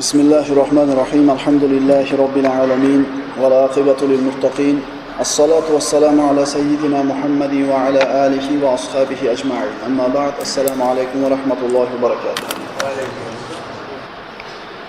بسم 0.00 0.19
الله 0.19 0.51
الرحمن 0.51 0.89
الرحيم 0.93 1.31
الحمد 1.31 1.63
لله 1.63 2.07
رب 2.23 2.37
العالمين 2.37 3.01
والعاقبة 3.41 3.99
للمتقين 4.01 4.81
الصلاة 5.19 5.67
والسلام 5.75 6.21
على 6.21 6.45
سيدنا 6.45 6.99
محمد 7.11 7.53
وعلى 7.69 8.01
آله 8.25 8.47
وأصحابه 8.63 9.21
أجمعين 9.31 9.75
أما 9.87 10.07
بعد 10.07 10.33
السلام 10.41 10.81
عليكم 10.81 11.23
ورحمة 11.23 11.59
الله 11.67 11.87
وبركاته 11.95 12.43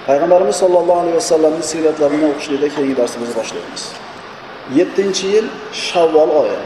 payg'ambarimiz 0.06 0.56
sollallohu 0.56 0.98
alayhi 1.02 1.16
vasallamning 1.16 1.66
siyratlarini 1.72 2.26
o'qishlikda 2.32 2.68
keyingi 2.74 2.96
darsimizni 3.00 3.34
boshlaymiz 3.40 3.82
yettinchi 4.78 5.26
yil 5.34 5.46
shavvol 5.86 6.30
oyi 6.42 6.58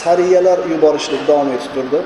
sariyalar 0.00 0.58
yuborishlik 0.72 1.22
davom 1.28 1.48
etib 1.56 1.70
turdi 1.76 2.00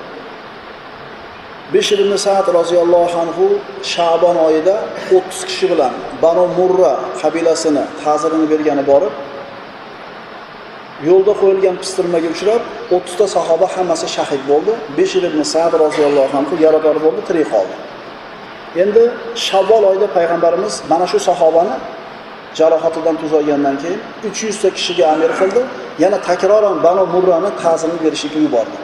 Bishr 1.74 1.98
ibn 2.04 2.16
saad 2.16 2.46
roziyallohu 2.58 3.16
anhu 3.24 3.46
shabon 3.92 4.36
oyida 4.46 4.74
o'ttiz 5.16 5.40
kishi 5.48 5.66
bilan 5.72 5.92
banu 6.22 6.44
murra 6.58 6.92
qabilasini 7.22 7.84
ta'zirini 8.02 8.46
bergani 8.52 8.84
borib 8.90 9.12
yo'lda 11.08 11.32
qo'yilgan 11.40 11.76
pistirmaga 11.82 12.28
uchrab 12.34 12.62
o'ttizta 12.96 13.26
sahoba 13.36 13.66
hammasi 13.74 14.06
shahid 14.16 14.42
bo'ldi. 14.50 14.72
Bishr 14.98 15.22
ibn 15.30 15.40
saad 15.52 15.72
roziyallohu 15.84 16.34
anhu 16.40 16.54
yarador 16.64 16.96
bo'ldi 17.04 17.20
tirik 17.28 17.48
qoldi. 17.54 17.74
Endi 18.82 19.02
shavvol 19.46 19.82
oyida 19.90 20.08
payg'ambarimiz 20.16 20.74
mana 20.92 21.06
shu 21.12 21.18
sahobani 21.28 21.74
jarohatidan 22.58 23.16
tuzalgandan 23.22 23.76
keyin 23.82 24.00
uch 24.28 24.38
yuzta 24.46 24.68
kishiga 24.76 25.04
amir 25.14 25.30
qildi. 25.40 25.60
Yana 26.02 26.18
takroran 26.28 26.76
banu 26.86 27.02
murrani 27.14 27.50
ta'zirini 27.62 28.00
berishga 28.04 28.38
yubordi. 28.46 28.76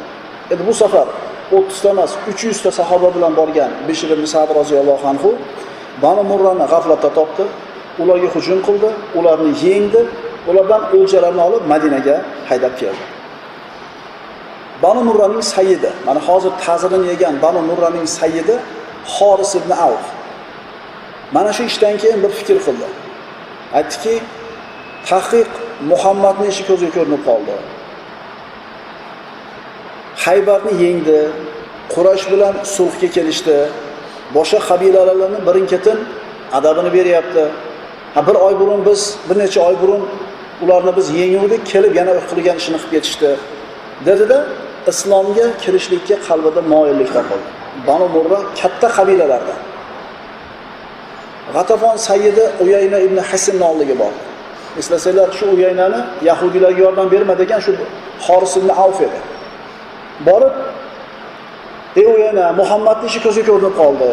Endi 0.52 0.62
bu 0.68 0.74
safar 0.82 1.08
o'ttizta 1.52 1.88
emas 1.94 2.12
uch 2.30 2.44
yuzta 2.44 2.70
sahoba 2.70 3.08
bilan 3.16 3.32
borgan 3.36 3.70
bishr 3.88 4.10
ibn 4.16 4.26
sad 4.34 4.48
roziyallohu 4.60 5.06
anhu 5.12 5.30
banu 6.02 6.22
murrani 6.30 6.66
g'aflatda 6.72 7.10
topdi 7.18 7.44
ularga 8.02 8.28
hujum 8.34 8.58
qildi 8.66 8.90
ularni 9.18 9.50
yengdi 9.66 10.00
ulardan 10.50 10.82
o'ljalarni 10.96 11.42
olib 11.48 11.64
madinaga 11.72 12.16
haydab 12.48 12.74
keldi 12.80 13.04
banu 14.84 15.00
murraning 15.08 15.44
sayidi 15.54 15.90
mana 16.06 16.20
hozir 16.28 16.52
ta'zirini 16.64 17.06
yegan 17.12 17.34
banu 17.44 17.60
murraning 17.70 18.06
sayidi 18.18 18.56
Xoris 19.06 19.54
ibn 19.54 19.70
Avf. 19.70 20.04
Mana 21.32 21.52
shu 21.52 21.62
ishdan 21.62 21.96
keyin 21.98 22.22
bir 22.22 22.32
fikr 22.38 22.58
qildi. 22.66 22.88
Aytdiki, 23.78 24.14
tahqiq 25.10 25.50
Muhammadning 25.90 26.48
ishi 26.52 26.64
ko'zga 26.68 26.90
ko'rinib 26.96 27.22
qoldi. 27.28 27.54
Haybarni 30.24 30.72
yengdi, 30.84 31.20
Qurosh 31.94 32.24
bilan 32.32 32.54
sulhga 32.76 33.08
kelishdi. 33.16 33.56
Boshqa 34.36 34.58
qabilalarni 34.68 35.38
birin-ketin 35.46 35.98
adabini 36.58 36.90
beryapti. 36.96 37.44
Ha 38.14 38.20
bir 38.26 38.34
oy 38.46 38.54
burun 38.60 38.80
biz, 38.86 39.00
bir 39.28 39.36
necha 39.38 39.60
oy 39.68 39.76
burun 39.82 40.02
ularni 40.62 40.92
biz 40.96 41.06
yenguvdik, 41.20 41.62
kelib 41.72 41.92
yana 41.98 42.12
qilgan 42.30 42.56
ishini 42.60 42.78
qilib 42.82 42.92
ketishdi. 42.94 43.30
Dedi-da, 44.06 44.38
islomga 44.90 45.46
kirishlikka 45.62 46.16
qalbida 46.28 46.60
moyillik 46.72 47.10
topildi. 47.16 47.46
Banu 47.86 48.06
Murra 48.14 48.40
katta 48.60 48.88
qabilalardan. 48.96 49.58
G'atafon 51.54 51.96
sayyidi 52.08 52.44
Uyayna 52.64 52.98
ibn 53.06 53.16
Hasimning 53.28 53.68
oldiga 53.70 53.94
bordi. 54.02 54.20
Eslasanglar, 54.80 55.28
shu 55.38 55.44
Uyaynani 55.54 56.00
yahudiylarga 56.28 56.80
yordam 56.86 57.06
berma 57.14 57.34
degan 57.42 57.60
shu 57.66 57.72
Xoris 58.26 58.52
ibn 58.60 58.68
Avf 58.84 59.00
edi. 59.06 59.18
Borib, 60.20 60.54
e 61.96 62.06
u 62.06 62.18
yana 62.18 62.52
muhammadni 62.60 63.06
ishi 63.10 63.20
ko'zga 63.26 63.42
ko'rinib 63.50 63.74
qoldi. 63.82 64.10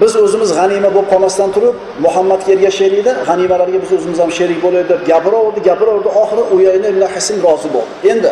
Biz 0.00 0.12
o'zimiz 0.24 0.50
g'anima 0.58 0.90
bo'lib 0.94 1.08
qolmasdan 1.12 1.50
turib, 1.56 1.76
Muhammadga 2.06 2.50
ergashaylikda 2.54 3.12
g'animalarga 3.28 3.78
biz 3.84 3.90
o'zimiz 3.96 4.18
ham 4.22 4.30
sherik 4.38 4.58
bo'laylik" 4.64 4.88
deb 4.92 5.00
gapiraverdi, 5.10 5.60
gapiraverdi, 5.68 6.08
oxiri 6.22 6.42
Uyayna 6.56 6.88
ibn 6.92 7.02
Hasim 7.14 7.36
rozi 7.46 7.68
bo'ldi. 7.74 7.92
Endi 8.12 8.30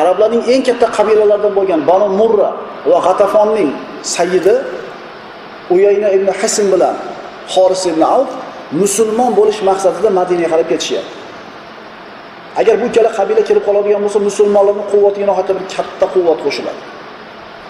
Arablarning 0.00 0.42
eng 0.52 0.62
katta 0.68 0.86
qabilalaridan 0.98 1.52
bo'lgan 1.58 1.80
Banu 1.90 2.08
Murra 2.20 2.50
va 2.90 2.98
G'atafonning 3.06 3.70
sayyidi 4.16 4.54
Uyayna 5.74 6.08
ibn 6.16 6.28
Hasim 6.40 6.66
bilan 6.72 6.96
Xoris 7.54 7.82
ibn 7.90 8.02
Avf 8.16 8.30
musulmon 8.82 9.30
bo'lish 9.38 9.60
maqsadida 9.68 10.10
Madinaga 10.18 10.48
qarab 10.52 10.68
ketishyapti. 10.72 11.25
Agar 12.60 12.74
bu 12.80 12.84
ikkala 12.90 13.10
qabila 13.18 13.42
kelib 13.48 13.64
qoladigan 13.68 14.00
bo'lsa, 14.04 14.18
musulmonlarning 14.28 14.86
quvvatiga 14.92 15.26
nihoyatda 15.30 15.52
bir 15.58 15.64
katta 15.74 16.06
quvvat 16.14 16.38
qo'shiladi. 16.46 16.80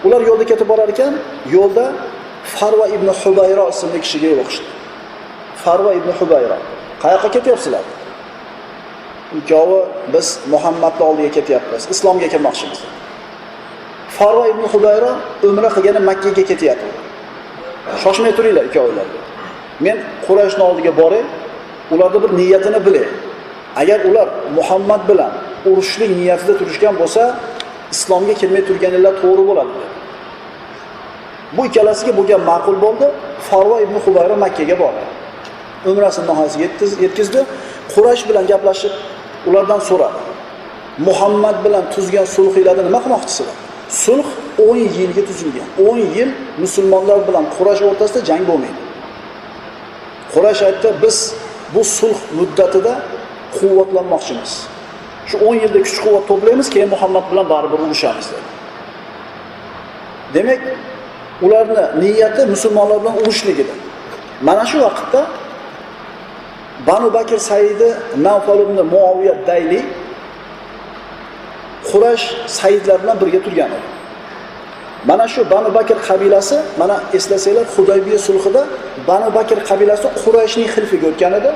Ular 0.05 0.21
yo'lda 0.29 0.45
ketib 0.51 0.67
borar 0.71 0.89
ekan, 0.93 1.13
yo'lda 1.55 1.85
Farva 2.55 2.85
ibn 2.95 3.07
Hubayro 3.19 3.65
ismli 3.73 3.99
kishiga 4.05 4.27
yo'liqishdi. 4.33 4.67
Farva 5.63 5.91
ibn 5.99 6.09
Hubayro, 6.19 6.57
qayoqqa 7.03 7.29
ketyapsizlar? 7.35 7.85
ikkovi 9.35 9.85
biz 10.13 10.39
Muhammadning 10.49 11.01
oldiga 11.01 11.31
ketyapmiz, 11.31 11.87
islomga 11.93 12.27
kirmoqchimiz. 12.27 12.79
Farva 14.09 14.47
ibn 14.47 14.63
Hubayra 14.73 15.11
umra 15.43 15.69
qilgani 15.75 15.99
Makka 15.99 16.29
ga 16.29 16.43
ketyapti. 16.51 16.87
Shoshmay 18.03 18.31
turinglar 18.37 18.65
ikkovinglar. 18.69 19.07
Men 19.79 19.97
Qurayshning 20.27 20.65
oldiga 20.69 20.97
boray, 20.97 21.23
ularni 21.91 22.19
bir 22.23 22.31
niyatini 22.39 22.85
bilay. 22.85 23.05
Agar 23.81 23.99
ular 24.09 24.27
Muhammad 24.57 25.01
bilan 25.09 25.31
urushlik 25.69 26.11
niyatida 26.19 26.53
turishgan 26.59 26.95
bo'lsa, 27.01 27.21
islomga 27.93 28.33
kirmay 28.41 28.63
turganinglar 28.69 29.13
to'g'ri 29.21 29.43
bo'ladi. 29.49 29.73
Bu 31.55 31.61
ikkalasiga 31.69 32.11
bo'lgan 32.19 32.41
ma'qul 32.51 32.77
bo'ldi. 32.85 33.07
farvo 33.49 33.79
ibn 33.81 33.95
Hubayra 34.05 34.35
Makka 34.35 34.63
ga 34.63 34.79
bordi. 34.79 35.03
Umrasini 35.85 36.25
nihoyasiga 36.29 36.65
yetkazdi. 37.05 37.39
Quraysh 37.93 38.23
bilan 38.29 38.45
gaplashib, 38.51 38.93
ulardan 39.47 39.79
so'radi. 39.89 40.19
Muhammad 41.07 41.57
bilan 41.65 41.83
tuzgan 41.93 42.25
sulhinglarni 42.35 42.83
nima 42.87 42.99
qilmoqchisizlar? 43.05 43.55
Sulh 44.03 44.27
10 44.57 44.77
yilga 44.99 45.23
tuzilgan. 45.29 45.69
10 45.77 45.97
yil 46.17 46.29
musulmonlar 46.63 47.19
bilan 47.27 47.45
Quraysh 47.57 47.81
o'rtasida 47.89 48.19
jang 48.29 48.43
bo'lmaydi. 48.49 48.81
Quraysh 50.33 50.61
aytdi, 50.69 50.89
biz 51.03 51.17
bu 51.73 51.81
sulh 51.97 52.19
muddatida 52.39 52.93
quvvatlanmoqchimiz. 53.61 54.51
Shu 55.29 55.37
10 55.37 55.55
yilda 55.63 55.79
kuch-quvvat 55.85 56.23
to'playmiz, 56.29 56.67
keyin 56.73 56.89
Muhammad 56.95 57.23
bilan 57.31 57.49
baribir 57.49 57.79
urushamiz 57.85 58.27
dedi. 58.31 58.47
Demak, 60.33 60.61
ularni 61.45 61.83
niyati 62.01 62.41
musulmonlar 62.53 62.97
bilan 63.01 63.15
urushlik 63.21 63.59
edi. 63.63 63.73
Mana 64.41 64.65
shu 64.65 64.77
vaqtda 64.85 65.21
Banu 66.87 67.13
Bakr 67.13 67.37
Saidi 67.49 67.89
navfal 68.25 68.59
ibn 68.65 68.77
muoviya 68.93 69.35
Dayli 69.47 69.81
qurash 71.89 72.25
Saidlar 72.47 72.97
bilan 73.03 73.17
birga 73.21 73.39
turgan 73.45 73.71
edi. 73.77 73.87
Mana 75.09 75.27
shu 75.27 75.49
Banu 75.49 75.69
Bakr 75.77 75.97
qabilasi, 76.07 76.57
mana 76.77 76.95
eslasanglar 77.13 77.65
Hudaybiya 77.75 78.19
sulhida 78.27 78.61
Banu 79.07 79.29
Bakr 79.37 79.57
qabilasi 79.69 80.07
Qurayshning 80.23 80.67
xilfiga 80.75 81.07
o'tgan 81.11 81.33
edi. 81.39 81.51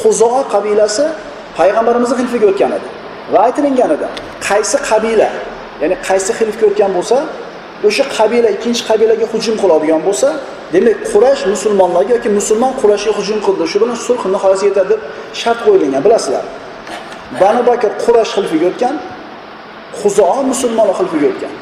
Xuzo 0.00 0.30
qabilasi 0.54 1.04
payg'ambarimizning 1.58 2.18
xilfiga 2.20 2.46
o'tgan 2.52 2.72
edi. 2.78 2.88
Va 3.32 3.38
aytilingan 3.46 3.90
edi, 3.96 4.06
qaysi 4.48 4.76
qabila, 4.88 5.28
ya'ni 5.82 5.96
qaysi 6.08 6.30
xilfga 6.38 6.64
o'tgan 6.70 6.90
bo'lsa, 6.96 7.16
o'sha 7.88 8.04
qabila 8.16 8.48
ikkinchi 8.56 8.82
qabilaga 8.90 9.26
hujum 9.32 9.54
qiladigan 9.62 10.00
bo'lsa, 10.08 10.28
demak 10.74 10.96
Quraysh 11.10 11.42
musulmonlarga 11.52 12.12
yoki 12.16 12.30
musulmon 12.38 12.72
Qurayshga 12.80 13.12
hujum 13.18 13.38
qildi. 13.46 13.64
Shu 13.72 13.76
bilan 13.82 13.98
sulh 14.06 14.22
nihoyasiga 14.34 14.68
yetadi 14.70 14.88
deb 14.92 15.00
shart 15.40 15.58
qo'yilgan, 15.66 16.02
bilasizlar. 16.06 16.44
Banu 17.40 17.60
Bakr 17.68 17.90
Quraysh 18.04 18.32
xilfiga 18.36 18.66
o'tgan, 18.72 18.94
huzo 20.00 20.28
musulmonlar 20.50 20.94
xilfiga 21.00 21.26
o'tgan. 21.32 21.52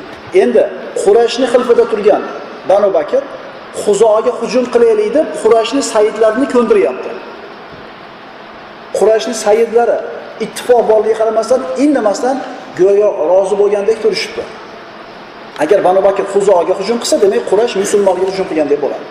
Endi 0.43 0.63
Qurayshning 1.03 1.49
xilfida 1.55 1.85
turgan 1.93 2.23
Banu 2.71 2.89
Bakr 2.97 3.23
huzoga 3.83 4.33
hujum 4.41 4.65
qilaylik 4.75 5.11
deb 5.17 5.27
Qurayshning 5.43 5.85
sayidlarini 5.93 6.47
ko'ndiryapti. 6.55 7.11
Qurashni 8.99 9.35
sayidlari 9.45 9.99
ittifoq 10.45 10.83
borligiga 10.91 11.17
qaramasdan 11.21 11.61
indamasdan 11.85 12.37
go'yo 12.81 13.09
rozi 13.31 13.55
bo'lgandek 13.61 13.99
turishibdi. 14.05 14.43
Agar 15.63 15.79
Banu 15.87 16.01
Bakr 16.07 16.25
huzoga 16.35 16.75
hujum 16.81 16.99
qilsa, 17.03 17.17
demak 17.25 17.43
qurash 17.51 17.75
musulmonlarga 17.83 18.27
hujum 18.33 18.47
qilgandek 18.51 18.79
bo'ladi. 18.85 19.05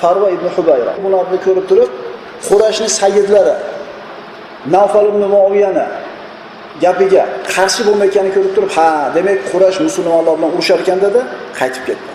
Farva 0.00 0.28
ibn 0.36 0.46
Hubayra 0.56 0.92
bularni 1.04 1.38
ko'rib 1.46 1.66
turib, 1.70 1.90
qurashni 2.48 2.88
sayyidlari 3.00 3.54
navfal 4.74 5.06
ibn 5.12 5.22
Muaviyani 5.34 5.86
gapiga 6.84 7.22
qarshi 7.54 7.82
bo'lmayotganini 7.88 8.32
ko'rib 8.36 8.52
turib, 8.56 8.70
ha, 8.76 8.88
demak 9.16 9.38
qurash 9.52 9.78
musulmonlar 9.86 10.34
bilan 10.38 10.50
urushar 10.56 10.78
ekan 10.84 10.98
dedi, 11.06 11.20
qaytib 11.60 11.82
ketdi. 11.88 12.10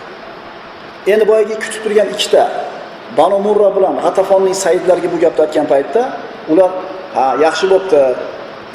Endi 1.14 1.26
boyagi 1.32 1.56
kutib 1.64 1.82
turgan 1.86 2.08
ikkita 2.16 2.44
Banu 3.18 3.38
Murra 3.46 3.70
bilan 3.78 3.96
G'atafonning 4.06 4.56
sayyidlariga 4.66 5.10
bu 5.14 5.18
gapni 5.24 5.42
aytgan 5.46 5.68
paytda, 5.74 6.02
ular 6.52 6.72
ha, 7.16 7.26
yaxshi 7.46 7.66
bo'pti. 7.74 8.02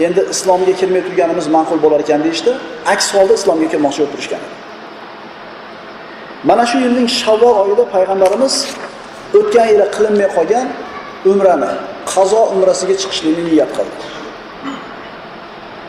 endi 0.06 0.20
islomga 0.34 0.72
kirmay 0.80 1.02
turganimiz 1.08 1.46
ma'qul 1.56 1.78
bo'lar 1.84 2.00
ekan 2.04 2.20
deyishdi. 2.26 2.52
Aks 2.92 3.06
holda 3.14 3.34
islomga 3.40 3.66
kirmoqchi 3.72 4.00
bo'lib 4.02 4.12
turishgan. 4.14 4.42
Mana 6.48 6.64
shu 6.70 6.76
yilning 6.84 7.08
Shavvol 7.20 7.56
oyida 7.62 7.84
payg'ambarimiz 7.94 8.54
o'tgan 9.38 9.66
yili 9.72 9.86
qilinmay 9.96 10.28
qolgan 10.36 10.66
umrani 11.32 11.70
qazo 12.12 12.40
umrasiga 12.54 12.94
chiqishlikni 13.02 13.42
niyat 13.50 13.70
qildi. 13.78 13.96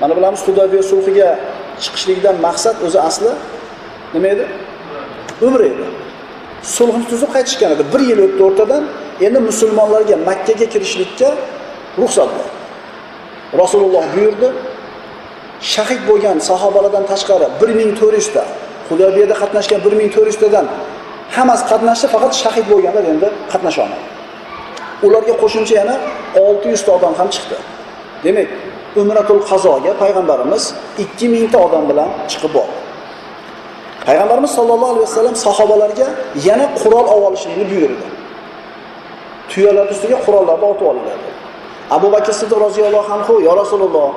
Mana 0.02 0.14
bilamiz 0.18 0.42
Hudaybiya 0.48 0.84
sulhiga 0.92 1.30
chiqishlikdan 1.84 2.36
maqsad 2.48 2.76
o'zi 2.86 3.00
asli 3.10 3.32
nima 4.14 4.28
edi? 4.34 4.46
Umr 5.48 5.62
edi. 5.72 5.86
Sulhni 6.76 7.06
tuzib 7.12 7.30
qaytishgan 7.36 7.72
edi. 7.76 7.84
bir 7.94 8.02
yil 8.10 8.20
o'tdi 8.26 8.42
o'rtadan, 8.48 8.84
endi 9.26 9.40
musulmonlarga 9.50 10.16
Makka 10.30 10.54
ga 10.60 10.68
kirishlikka 10.74 11.30
ruxsat 12.00 12.30
bor. 12.38 12.50
Rasululloh 13.62 14.06
buyurdi, 14.16 14.50
shahid 15.74 16.02
bo'lgan 16.10 16.38
sahobalardan 16.50 17.06
tashqari 17.12 17.48
1400 17.62 18.34
ta 18.34 18.44
Hudaybiyada 18.90 19.36
qatnashgan 19.42 19.80
1400 19.86 20.40
tadan 20.44 20.66
hammasi 21.36 21.64
qatnashdi, 21.72 22.08
faqat 22.14 22.34
shahid 22.44 22.66
bo'lganlar 22.72 23.04
endi 23.14 23.28
qatnasha 23.52 23.80
olmadi. 23.86 24.06
Ularga 25.06 25.34
qo'shimcha 25.42 25.76
yana 25.82 25.96
600 26.36 26.86
ta 26.86 26.92
odam 26.98 27.14
ham 27.20 27.28
chiqdi. 27.36 27.58
Demak, 28.24 28.50
Umratul 29.02 29.42
Qazoga 29.50 29.92
payg'ambarimiz 30.04 30.64
2000 30.98 31.52
ta 31.54 31.58
odam 31.68 31.84
bilan 31.90 32.10
chiqib 32.32 32.52
bordi. 32.58 32.76
Payg'ambarimiz 34.08 34.52
sollallohu 34.58 34.92
alayhi 34.94 35.08
vasallam 35.10 35.36
sahobalarga 35.46 36.08
yana 36.48 36.66
qurol 36.82 37.06
olib 37.14 37.26
olishlikni 37.30 37.66
buyurdi. 37.72 38.06
Tuyalar 39.52 39.86
ustiga 39.94 40.18
qurollarni 40.26 40.66
otib 40.74 40.86
olinglar. 40.92 41.18
Abu 41.90 42.12
Bakr 42.12 42.32
Siddiq 42.32 42.60
roziyallohu 42.68 43.14
anhu, 43.14 43.34
"Ya 43.48 43.54
Rasululloh, 43.62 44.10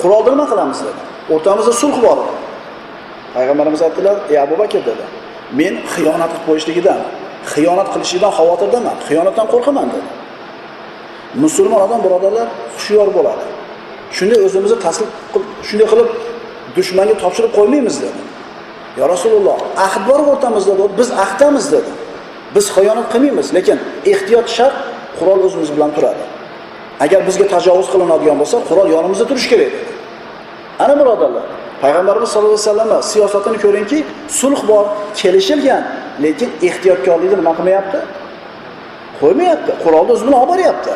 qurolni 0.00 0.30
nima 0.34 0.46
qilamiz?" 0.52 0.78
dedi. 0.86 1.00
O'rtamizda 1.34 1.72
sulh 1.82 1.96
bor. 2.02 2.18
Payg'ambarimiz 3.34 3.82
aytdilar, 3.86 4.16
"Ey 4.30 4.38
Abu 4.46 4.54
Bakr" 4.58 4.80
dedi. 4.90 5.04
"Men 5.58 5.74
xiyonat 5.94 6.30
qilib 6.32 6.44
qo'yishligidan, 6.48 7.00
xiyonat 7.54 7.88
qilishidan 7.94 8.32
xavotirdaman, 8.38 8.96
xiyonatdan 9.08 9.46
qo'rqaman" 9.52 9.86
dedi. 9.94 10.08
Musulmon 11.44 11.80
odam 11.86 12.00
birodarlar 12.04 12.48
hushyor 12.74 13.08
bo'ladi. 13.16 13.44
Shunday 14.16 14.38
o'zimizni 14.46 14.78
taslim 14.86 15.08
shunday 15.68 15.86
qilib 15.92 16.08
dushmanga 16.76 17.14
topshirib 17.22 17.52
qo'ymaymiz 17.58 17.96
dedi. 18.04 18.20
"Ya 19.00 19.04
Rasululloh, 19.14 19.58
ahd 19.86 20.02
bor 20.08 20.20
o'rtamizda" 20.32 20.72
dedi. 20.80 20.92
"Biz 20.98 21.08
ahdamiz" 21.24 21.66
dedi. 21.74 21.90
Biz 22.54 22.66
xiyonat 22.76 23.06
qilmaymiz, 23.12 23.46
lekin 23.56 23.78
ehtiyot 24.12 24.48
shart, 24.56 24.76
qurol 25.18 25.40
o'zimiz 25.46 25.70
bilan 25.76 25.90
turadi. 25.96 26.24
Agar 27.04 27.20
bizga 27.28 27.46
tajovuz 27.54 27.88
qilinadigan 27.92 28.36
bo'lsa, 28.42 28.56
qurol 28.68 28.88
yonimizda 28.96 29.24
turishi 29.30 29.48
kerak 29.52 29.70
dedi. 29.74 29.92
Ana 30.84 30.94
birodarlar, 31.00 31.44
Payg'ambarimiz 31.82 32.28
sollallohu 32.34 32.54
alayhi 32.54 32.70
vasallam 32.70 33.02
siyosatini 33.12 33.58
ko'ringki, 33.64 33.98
sulh 34.40 34.60
bor, 34.68 34.84
kelishilgan, 35.20 35.82
lekin 36.24 36.50
ehtiyotkorlikni 36.68 37.36
nima 37.40 37.52
qilmayapti? 37.58 37.98
Qo'ymayapti. 39.20 39.72
Qurolni 39.84 40.10
o'zi 40.14 40.24
bilan 40.26 40.38
olib 40.40 40.50
boryapti. 40.52 40.92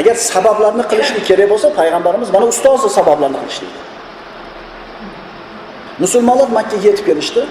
Agar 0.00 0.14
sabablarni 0.32 0.84
qilishlik 0.90 1.24
kerak 1.30 1.48
bo'lsa, 1.52 1.68
payg'ambarimiz 1.80 2.28
mana 2.34 2.46
ustozi 2.52 2.88
sabablarni 2.98 3.38
qilishlik. 3.42 3.72
Musulmonlar 6.02 6.48
makkaga 6.58 6.86
yetib 6.88 7.04
kelishdi. 7.10 7.42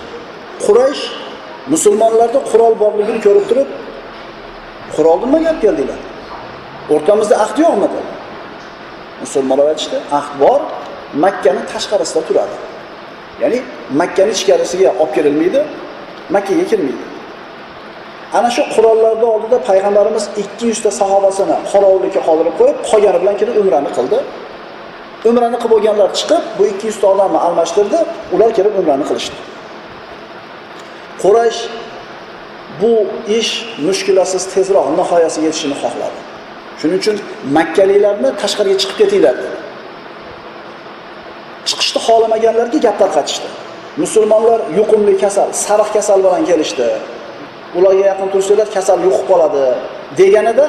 Quraysh 0.65 1.03
musulmonlarda 1.73 2.39
qurol 2.51 2.73
borligini 2.83 3.19
ko'rib 3.25 3.45
turib, 3.49 3.69
qurolni 4.95 5.25
nimaga 5.27 5.43
gap 5.47 5.57
keldilar? 5.65 5.99
O'rtamizda 6.89 7.35
ahd 7.45 7.57
yo'qmi 7.63 7.87
dedi. 7.93 8.09
Musulmonlar 9.23 9.67
aytishdi, 9.73 9.97
ahd 10.19 10.33
bor, 10.41 10.61
Makkani 11.23 11.61
tashqarisida 11.73 12.21
turadi. 12.27 12.55
Ya'ni 13.41 13.59
Makkani 14.01 14.31
ichkarisiga 14.37 14.89
olib 15.01 15.11
kirilmaydi, 15.15 15.61
Makkaga 16.35 16.65
kirmaydi. 16.71 17.03
Ana 18.37 18.49
shu 18.55 18.63
qurollarni 18.75 19.25
oldida 19.35 19.57
payg'ambarimiz 19.69 20.25
200 20.37 20.83
ta 20.83 20.91
sahobasini 21.01 21.57
qorovullikka 21.71 22.21
qoldirib 22.27 22.55
qo'yib, 22.59 22.77
qolgani 22.89 23.19
bilan 23.23 23.35
kelib 23.41 23.55
umrani 23.61 23.91
qildi. 23.97 24.17
Umrani 25.29 25.57
qilib 25.61 25.71
bo'lganlar 25.73 26.09
chiqib, 26.19 26.43
bu 26.57 26.63
200 26.65 26.99
ta 27.01 27.07
odamni 27.13 27.39
almashtirdi, 27.47 27.99
ular 28.33 28.49
kelib 28.57 28.73
umrani 28.79 29.05
qilishdi. 29.09 29.37
Quraysh 31.23 31.59
bu 32.81 32.93
ish 33.39 33.51
mushkulasiz 33.87 34.43
tezroq 34.53 34.87
nihoyasiga 34.99 35.45
yetishini 35.49 35.75
xohladi. 35.83 36.30
Shuning 36.81 36.99
uchun 37.01 37.17
Makkaliklarni 37.57 38.29
tashqariga 38.41 38.77
chiqib 38.81 38.97
ketinglar 39.01 39.35
dedi. 39.41 39.57
Chiqishni 41.69 41.99
xohlamaganlarga 42.07 42.79
gap 42.85 42.95
tarqatishdi. 43.01 43.47
Musulmonlar 44.03 44.59
yuqumli 44.79 45.13
kasal, 45.23 45.49
sariq 45.65 45.89
kasal 45.95 46.19
bilan 46.25 46.43
kelishdi. 46.49 46.87
Ularga 47.77 48.03
yaqin 48.11 48.27
tursanglar 48.33 48.67
kasal 48.77 48.97
yuqib 49.07 49.25
qoladi 49.31 49.63
deganida 50.19 50.65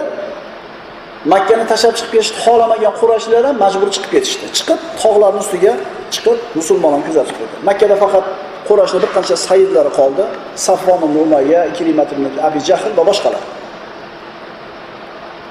Makkani 1.32 1.64
tashlab 1.72 1.94
chiqib 1.98 2.10
ketishni 2.14 2.38
xohlamagan 2.44 2.94
qurashlar 3.00 3.42
ham 3.48 3.56
majbur 3.64 3.88
chiqib 3.94 4.10
ketishdi. 4.14 4.46
Chiqib 4.58 4.80
tog'larning 5.02 5.42
ustiga 5.44 5.72
chiqib 6.14 6.38
musulmonlarni 6.58 7.04
kuzatib 7.08 7.34
turdi. 7.38 7.56
Makkada 7.68 7.96
faqat 8.02 8.24
qurashni 8.68 8.98
bir 9.04 9.10
qancha 9.16 9.36
sayyidlari 9.48 9.90
qoldi. 9.98 10.24
Safvon 10.66 11.00
ibn 11.06 11.16
Umayya, 11.24 11.60
Ikrimat 11.72 12.08
ibn 12.14 12.24
Abi 12.46 12.60
Jahl 12.68 12.90
va 12.98 13.02
boshqalar. 13.10 13.42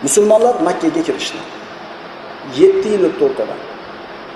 Musulmonlar 0.06 0.56
Makkaga 0.68 1.02
kirishdi. 1.08 1.40
7 2.56 2.90
yil 2.94 3.04
o'tdi 3.10 3.24
o'rtadan. 3.28 3.60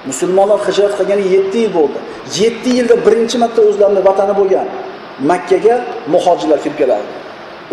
Musulmonlar 0.10 0.60
hijrat 0.68 0.94
qilgani 1.00 1.24
7 1.36 1.58
yil 1.64 1.72
bo'ldi. 1.78 2.00
7 2.40 2.70
yilda 2.78 2.96
birinchi 3.06 3.38
marta 3.44 3.62
o'zlarining 3.70 4.06
vatani 4.10 4.34
bo'lgan 4.40 4.68
Makkaga 5.32 5.76
muhojirlar 6.14 6.60
kirib 6.64 6.78
kelardi 6.82 7.12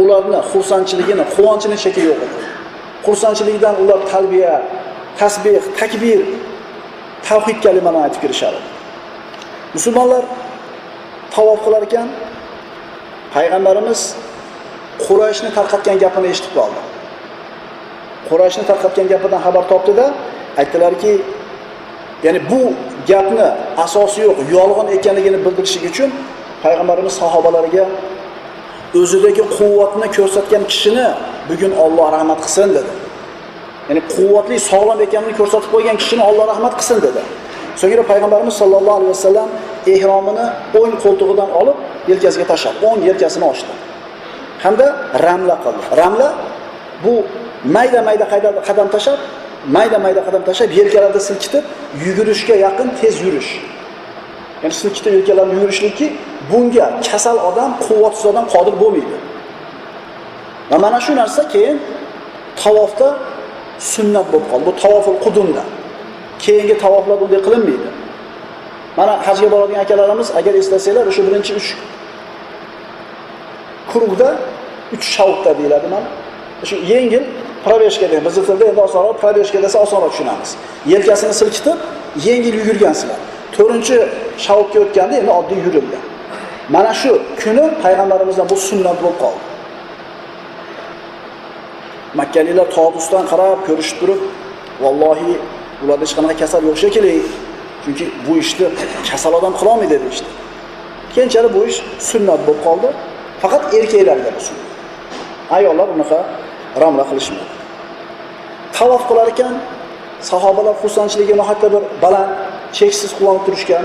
Ularni 0.02 0.38
xursandchiligini, 0.50 1.24
quvonchini 1.34 1.76
cheki 1.84 2.02
yo'q 2.08 2.20
edi. 2.26 2.36
Xursandchilikdan 3.06 3.74
ular 3.82 4.00
talbiya, 4.12 4.54
tasbih, 5.20 5.62
takbir, 5.80 6.20
tavhid 7.28 7.58
kalimalarini 7.64 8.04
aytib 8.06 8.20
kirishardi. 8.24 8.62
Musulmonlar 9.76 10.24
tavof 11.34 11.58
qilar 11.64 11.82
ekan, 11.88 12.08
payg'ambarimiz 13.34 14.00
Qurayshni 15.04 15.50
tarqatgan 15.56 15.96
gapini 16.04 16.28
eshitib 16.32 16.52
qoldi. 16.58 16.80
Qurayshni 18.28 18.64
tarqatgan 18.70 19.06
gapidan 19.12 19.40
xabar 19.46 19.64
topdi-da, 19.72 20.06
aytdilarki, 20.60 21.12
ya'ni 22.26 22.40
bu 22.50 22.60
gapni 23.10 23.46
asosi 23.84 24.20
yo'q, 24.26 24.38
yolg'on 24.56 24.88
ekanligini 24.96 25.38
bildirish 25.44 25.76
uchun 25.88 26.10
payg'ambarimiz 26.64 27.14
sahobalariga 27.22 27.84
o'zidagi 29.00 29.42
quvvatni 29.56 30.06
ko'rsatgan 30.16 30.62
kishini 30.72 31.06
bugun 31.48 31.72
Alloh 31.84 32.06
rahmat 32.16 32.38
qilsin 32.44 32.68
dedi. 32.76 32.92
Ya'ni 33.88 34.02
quvvatli, 34.14 34.56
sog'lom 34.70 34.98
ekanini 35.06 35.34
ko'rsatib 35.40 35.70
qo'ygan 35.74 35.96
kishini 36.02 36.22
Alloh 36.30 36.44
rahmat 36.52 36.72
qilsin 36.78 36.98
dedi. 37.06 37.22
So'ngra 37.80 38.02
payg'ambarimiz 38.12 38.54
sollallohu 38.62 38.96
alayhi 39.00 39.12
vasallam 39.16 39.48
ehromini 39.94 40.46
o'ng 40.80 40.92
qo'ltig'idan 41.04 41.50
olib 41.60 41.76
yelkasiga 42.10 42.46
tashlab, 42.52 42.74
o'ng 42.88 43.00
yelkasini 43.08 43.44
ochdi. 43.52 43.72
Hamda 44.64 44.86
ramla 45.26 45.56
qildi. 45.64 45.82
Ramla 46.00 46.28
bu 47.04 47.14
mayda-mayda 47.64 48.26
qadam 48.68 48.88
tashlab, 48.94 49.20
mayda-mayda 49.76 50.20
qadam 50.26 50.42
tashlab, 50.48 50.70
yelkalarni 50.78 51.20
silkitib, 51.28 51.64
yugurishga 52.04 52.54
yaqin 52.66 52.88
tez 53.00 53.14
yurish. 53.24 53.50
Ya'ni 54.62 54.74
silkitib 54.82 55.12
yelkalarni 55.18 55.56
yurishlikki, 55.62 56.06
bunga 56.50 56.86
kasal 57.10 57.38
odam, 57.48 57.70
quvvatsiz 57.86 58.24
odam 58.32 58.46
qodir 58.54 58.74
bo'lmaydi. 58.82 59.16
Va 60.70 60.76
mana 60.84 60.98
shu 61.04 61.12
narsa 61.20 61.42
keyin 61.52 61.76
tavofda 62.62 63.08
sunnat 63.94 64.26
bo'lib 64.32 64.46
qoldi. 64.52 64.64
Bu 64.68 64.72
tavoful 64.82 65.18
qudumda. 65.24 65.62
Keyingi 66.44 66.74
tavoflar 66.84 67.16
bunday 67.22 67.40
qilinmaydi. 67.46 67.88
Mana 68.98 69.12
hajga 69.26 69.48
boradigan 69.54 69.80
akalarimiz 69.86 70.28
agar 70.38 70.54
eslasanglar, 70.60 71.04
o'sha 71.10 71.22
birinchi 71.26 71.52
3 71.54 71.76
kurugda 73.92 74.28
3 74.92 75.04
shavutda 75.14 75.50
deyiladi 75.58 75.86
mana. 75.94 76.08
Shu 76.68 76.76
yengil 76.92 77.24
probeshka 77.64 78.10
deydi. 78.10 78.24
bizni 78.26 78.42
tilda 78.46 78.64
endi 78.70 78.80
osonroq 78.88 79.16
probeshka 79.22 79.62
desa 79.62 79.78
osonroq 79.86 80.10
tushunamiz. 80.10 80.50
Yelkasini 80.92 81.34
silkitib, 81.40 81.78
yengil 82.26 82.54
yugurgansizlar. 82.60 83.20
4-shavutga 83.58 84.78
o'tganda 84.84 85.14
endi 85.20 85.30
oddiy 85.30 85.58
yurildi. 85.66 85.98
Mana 86.74 86.92
shu 87.00 87.10
kuni 87.42 87.64
payg'ambarimizdan 87.84 88.46
bu 88.52 88.56
sunnat 88.68 88.96
bo'lib 89.02 89.18
qoldi. 89.24 89.42
Makkaliklar 92.20 92.66
tobusdan 92.76 93.24
qarab 93.32 93.58
ko'rishib 93.68 93.96
turib, 94.00 94.20
vallohi 94.84 95.32
ularda 95.82 96.04
hech 96.04 96.14
qanaqa 96.18 96.36
kasal 96.42 96.62
yo'q 96.68 96.78
shekilli. 96.84 97.16
Chunki 97.84 98.04
bu 98.26 98.32
ishni 98.42 98.66
kasal 99.10 99.32
odam 99.38 99.52
qila 99.58 99.70
olmaydi 99.74 99.94
dedi 99.94 100.06
işte. 100.14 100.30
Keyinchalik 101.14 101.52
bu 101.56 101.60
ish 101.70 101.78
sunnat 102.10 102.40
bo'lib 102.46 102.60
qoldi. 102.66 102.88
Faqat 103.42 103.62
erkaklarga 103.78 104.30
bu 104.36 104.40
sunnat. 104.46 104.68
Ayollar 105.56 105.88
unaqa 105.96 106.18
ramla 106.80 107.04
qilishmaydi. 107.10 107.52
Tavof 108.78 109.02
qilar 109.08 109.26
ekan, 109.34 109.54
sahobalar 110.30 110.74
xursandchiligi 110.82 111.34
nihoyatda 111.40 111.68
bir 111.74 111.82
baland, 112.04 112.32
cheksiz 112.78 113.10
quvonib 113.18 113.42
turishgan 113.46 113.84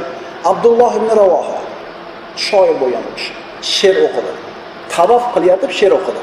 Abdulloh 0.51 0.91
ibn 0.99 1.09
Ravoha 1.21 1.57
shoir 2.47 2.75
bo'lgan 2.81 3.03
u 3.09 3.11
kishi. 3.17 3.31
She'r 3.75 3.97
o'qidi. 4.07 4.31
Tavof 4.95 5.23
qilyotib 5.35 5.71
she'r 5.79 5.93
o'qidi. 5.99 6.21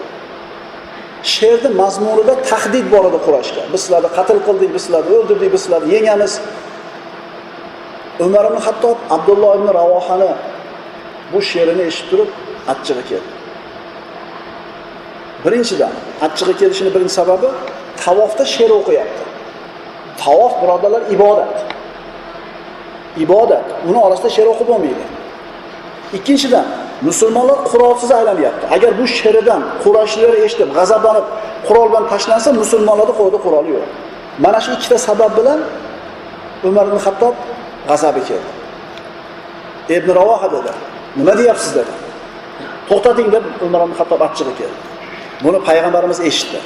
she'rni 1.33 1.71
mazmunida 1.81 2.35
tahdid 2.51 2.87
bor 2.95 3.05
edi 3.11 3.19
qurashga 3.27 3.63
Biz 3.73 3.81
sizlarni 3.85 4.11
qatl 4.19 4.39
qildik, 4.47 4.71
biz 4.75 4.83
sizlarni 4.87 5.13
o'ldirdik, 5.19 5.51
biz 5.55 5.61
sizlarni 5.65 5.89
yengamiz. 5.97 6.33
Umar 8.27 8.45
ibn 8.51 8.59
Hattob 8.67 8.99
Abdulloh 9.17 9.53
ibn 9.59 9.69
Ravohani 9.79 10.31
bu 11.33 11.39
she'rini 11.51 11.83
eshitib 11.91 12.11
turib 12.11 12.31
achchig'i 12.73 13.05
keldi. 13.11 13.31
Birinchidan, 15.45 15.93
achchig'i 16.27 16.55
kelishining 16.61 16.93
birinchi 16.97 17.15
sababi 17.21 17.49
tavofda 18.03 18.45
she'r 18.55 18.73
o'qiyapti. 18.79 19.23
Tavof 20.23 20.53
birodarlar 20.63 21.03
ibodat. 21.15 21.55
Ibodat. 23.25 23.67
Uni 23.89 23.99
orasida 24.07 24.31
she'r 24.37 24.49
o'qib 24.53 24.67
bo'lmaydi. 24.73 25.05
Ikkinchidan, 26.19 26.67
musulmonlar 27.09 27.59
qurolsiz 27.71 28.11
aylanyapti. 28.19 28.65
Agar 28.77 28.91
bu 28.99 29.05
she'ridan 29.19 29.63
Qurayshlar 29.83 30.33
eshitib, 30.47 30.71
g'azablanib, 30.79 31.27
qurol 31.69 31.87
bilan 31.91 32.05
tashlansa, 32.13 32.49
musulmonlarni 32.63 33.15
qo'lida 33.21 33.39
quroli 33.47 33.71
yo'q. 33.77 33.87
Mana 34.45 34.59
shu 34.65 34.71
ikkita 34.77 34.99
sabab 35.09 35.33
bilan 35.39 35.61
Umar 36.69 36.85
ibn 36.91 36.99
hattob 37.07 37.35
g'azabi 37.89 38.21
keldi. 38.29 38.51
Ibn 39.97 40.09
Ravoha 40.19 40.49
dedi, 40.57 40.73
"Nima 41.19 41.33
deyapsiz?" 41.41 41.73
dedi. 41.79 41.93
"To'xtating" 42.89 43.29
deb 43.35 43.45
Umar 43.67 43.81
ibn 43.87 43.95
hattob 44.01 44.21
achchig'i 44.27 44.55
keldi. 44.61 44.94
Buni 45.43 45.59
payg'ambarimiz 45.69 46.21
eshitdi. 46.21 46.61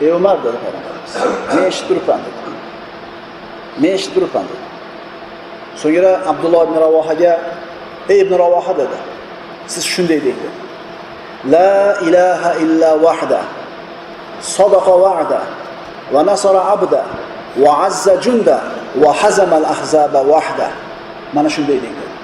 "Ey 0.00 0.10
Umar" 0.18 0.36
dedi 0.44 0.56
payg'ambarimiz. 0.64 1.12
"Men 1.54 1.64
eshitib 1.70 1.88
turibman" 1.88 2.20
dedi. 2.26 2.38
"Men 3.80 3.90
eshitib 3.96 4.14
turibman" 4.14 4.44
dedi. 4.50 4.64
So'ngra 5.82 6.12
Abdulloh 6.30 6.62
ibn 6.68 6.76
Ravohaga 6.86 7.32
"Ey 8.12 8.18
ibn 8.24 8.34
Ravoha" 8.44 8.72
dedi. 8.80 8.98
Siz 9.72 9.84
shunday 9.92 10.18
deng 10.26 10.38
dedi. 10.44 10.58
La 11.54 11.74
ilaha 12.08 12.50
illa 12.64 12.90
wahda. 13.04 13.40
Sadaqa 14.56 14.92
va'da 15.04 15.40
va 16.12 16.20
nasara 16.30 16.60
abda 16.74 17.02
va 17.62 17.72
azza 17.86 18.14
junda 18.24 18.56
va 19.02 19.10
hazama 19.20 19.56
al-ahzaba 19.60 20.20
wahda. 20.32 20.68
Mana 21.34 21.48
shunday 21.56 21.78
deng 21.84 21.94
dedi. 22.00 22.14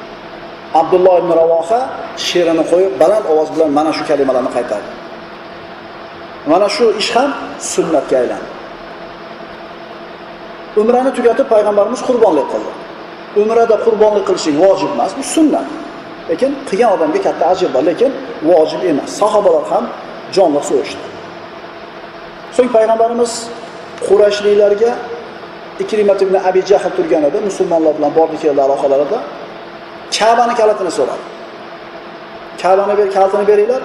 Abdulloh 0.81 1.15
ibn 1.23 1.31
Ravoha 1.41 1.81
she'rini 2.27 2.65
qo'yib 2.73 2.93
baland 3.03 3.25
ovoz 3.33 3.49
bilan 3.55 3.71
mana 3.79 3.91
shu 3.97 4.03
kalimalarni 4.11 4.51
qaytardi. 4.57 4.91
Mana 6.47 6.69
shu 6.69 6.85
ish 7.01 7.11
ham 7.17 7.31
sunnatga 7.73 8.17
aylandi. 8.23 8.51
Umrani 10.81 11.11
tugatib 11.19 11.47
payg'ambarimiz 11.55 12.01
qurbonlik 12.09 12.47
qildi. 12.53 12.73
Umrada 13.43 13.77
qurbonlik 13.87 14.25
qilishing 14.29 14.57
vojib 14.65 14.91
emas, 14.95 15.13
bu 15.19 15.23
sunnat. 15.35 15.67
Lekin 16.31 16.53
qilgan 16.69 16.91
odamga 16.97 17.21
katta 17.27 17.45
ajr 17.53 17.69
bor, 17.75 17.83
lekin 17.91 18.11
vojib 18.51 18.83
emas. 18.91 19.11
Sahobalar 19.21 19.65
ham 19.73 19.85
jonli 20.37 20.61
so'rashdi. 20.69 21.05
So'ng 22.57 22.69
payg'ambarimiz 22.77 23.33
Qurayshliklarga 24.09 24.93
Ikrimat 25.83 26.23
ibn 26.23 26.35
Abi 26.49 26.61
Jahl 26.71 26.93
turgan 26.97 27.23
edi, 27.29 27.39
musulmonlar 27.49 27.93
bilan 27.99 28.13
bordi 28.19 28.37
keldi 28.43 28.61
aloqalarida. 28.67 29.19
Ka'bani 30.17 30.55
kalitini 30.61 30.93
so'radi. 30.99 31.25
Ka'bani 32.63 32.95
ber, 32.99 33.07
kalitini 33.17 33.45
beringlar, 33.51 33.83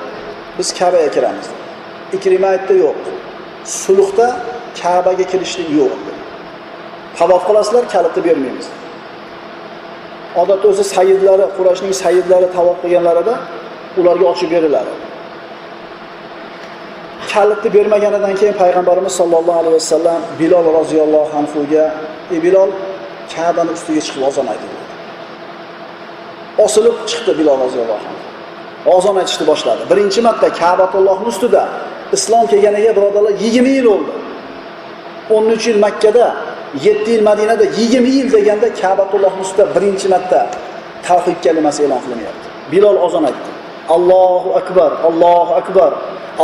biz 0.58 0.68
Ka'baga 0.80 1.10
kiramiz. 1.16 1.48
Ikrima 2.18 2.48
aytdi, 2.54 2.74
yo'q. 2.84 3.00
Sulhda 3.84 4.28
Ka'baga 4.80 5.26
kirishlik 5.32 5.70
yo'q. 5.80 5.94
Tavof 7.20 7.42
qilasizlar, 7.48 7.84
kalitni 7.94 8.22
bermaymiz. 8.28 8.68
Odatda 10.42 10.66
o'zi 10.72 10.84
sayyidlari, 10.96 11.46
Qurayshning 11.58 11.94
sayyidlari 12.04 12.48
tavof 12.58 12.78
qilganlarida 12.84 13.34
ularga 14.00 14.26
ochib 14.32 14.50
beriladi. 14.56 14.92
Kalitni 17.34 17.70
bermaganidan 17.78 18.34
keyin 18.40 18.56
payg'ambarimiz 18.62 19.14
sollallohu 19.20 19.60
alayhi 19.62 19.76
vasallam 19.80 20.20
Bilol 20.40 20.66
roziyallohu 20.80 21.32
anhuga 21.40 21.86
"Ey 22.34 22.40
Bilol, 22.46 22.70
Ka'bani 23.34 23.72
ustiga 23.78 24.02
chiqib 24.06 24.24
ozon 24.30 24.48
ayt" 24.52 24.62
dedi. 24.66 24.78
Osilib 26.66 26.96
chiqdi 27.10 27.32
Bilol 27.40 27.58
roziyallohu 27.66 28.00
anhu. 28.02 28.16
Ozon 28.96 29.16
aytishni 29.22 29.46
boshladi. 29.52 29.82
Birinchi 29.92 30.20
marta 30.28 30.48
kabatullohni 30.62 31.28
ustida 31.34 31.64
islom 32.16 32.46
kelganiga 32.52 32.92
birodarlar 32.98 33.34
20 33.40 33.70
yil 33.78 33.86
bo'ldi. 33.92 34.12
13 35.30 35.68
yil 35.68 35.80
Makkada 35.86 36.28
7 36.84 37.12
yil 37.12 37.24
Madinada 37.24 37.66
20 37.66 38.10
yil 38.18 38.28
deganda 38.32 38.68
Ka'batulloh 38.82 39.34
ustida 39.42 39.66
birinchi 39.76 40.08
marta 40.14 40.42
tavhid 41.08 41.38
kalimasi 41.46 41.80
e'lon 41.86 42.00
qilinyapti. 42.06 42.48
Bilol 42.72 42.98
ozon 43.06 43.24
aytdi. 43.30 43.50
Allohu 43.96 44.50
akbar, 44.62 44.92
Allohu 45.10 45.52
akbar. 45.62 45.92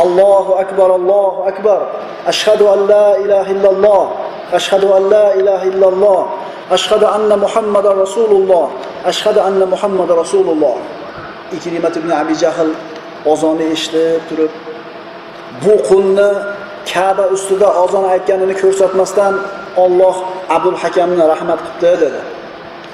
Allohu 0.02 0.52
akbar, 0.62 0.88
Allohu 0.98 1.38
akbar. 1.50 1.80
Ashhadu 2.32 2.64
an 2.74 2.80
la 2.92 3.08
ilaha 3.24 3.48
illalloh. 3.54 4.04
Ashhadu 4.58 4.88
an 4.98 5.02
la 5.14 5.26
ilaha 5.40 5.64
illalloh. 5.70 6.22
Ashhadu 6.76 7.06
anna 7.16 7.36
Muhammadar 7.44 7.94
rasululloh. 8.04 8.66
Ashhadu 9.10 9.40
anna 9.48 9.66
Muhammadar 9.74 10.16
rasululloh. 10.24 10.76
Ikrimat 11.56 11.94
ibn 12.00 12.10
Abi 12.10 12.34
Jahl 12.42 12.70
ozonni 13.32 13.70
eshitib 13.74 14.20
turib 14.28 14.52
bu 15.64 15.74
qulni 15.88 16.30
Ka'ba 16.92 17.24
ustida 17.34 17.68
ozon 17.84 18.04
aytganini 18.14 18.54
ko'rsatmasdan 18.62 19.34
Alloh 19.84 20.16
Abul 20.56 20.76
Hakamni 20.82 21.24
rahmat 21.32 21.60
qildi 21.66 21.96
dedi. 22.04 22.20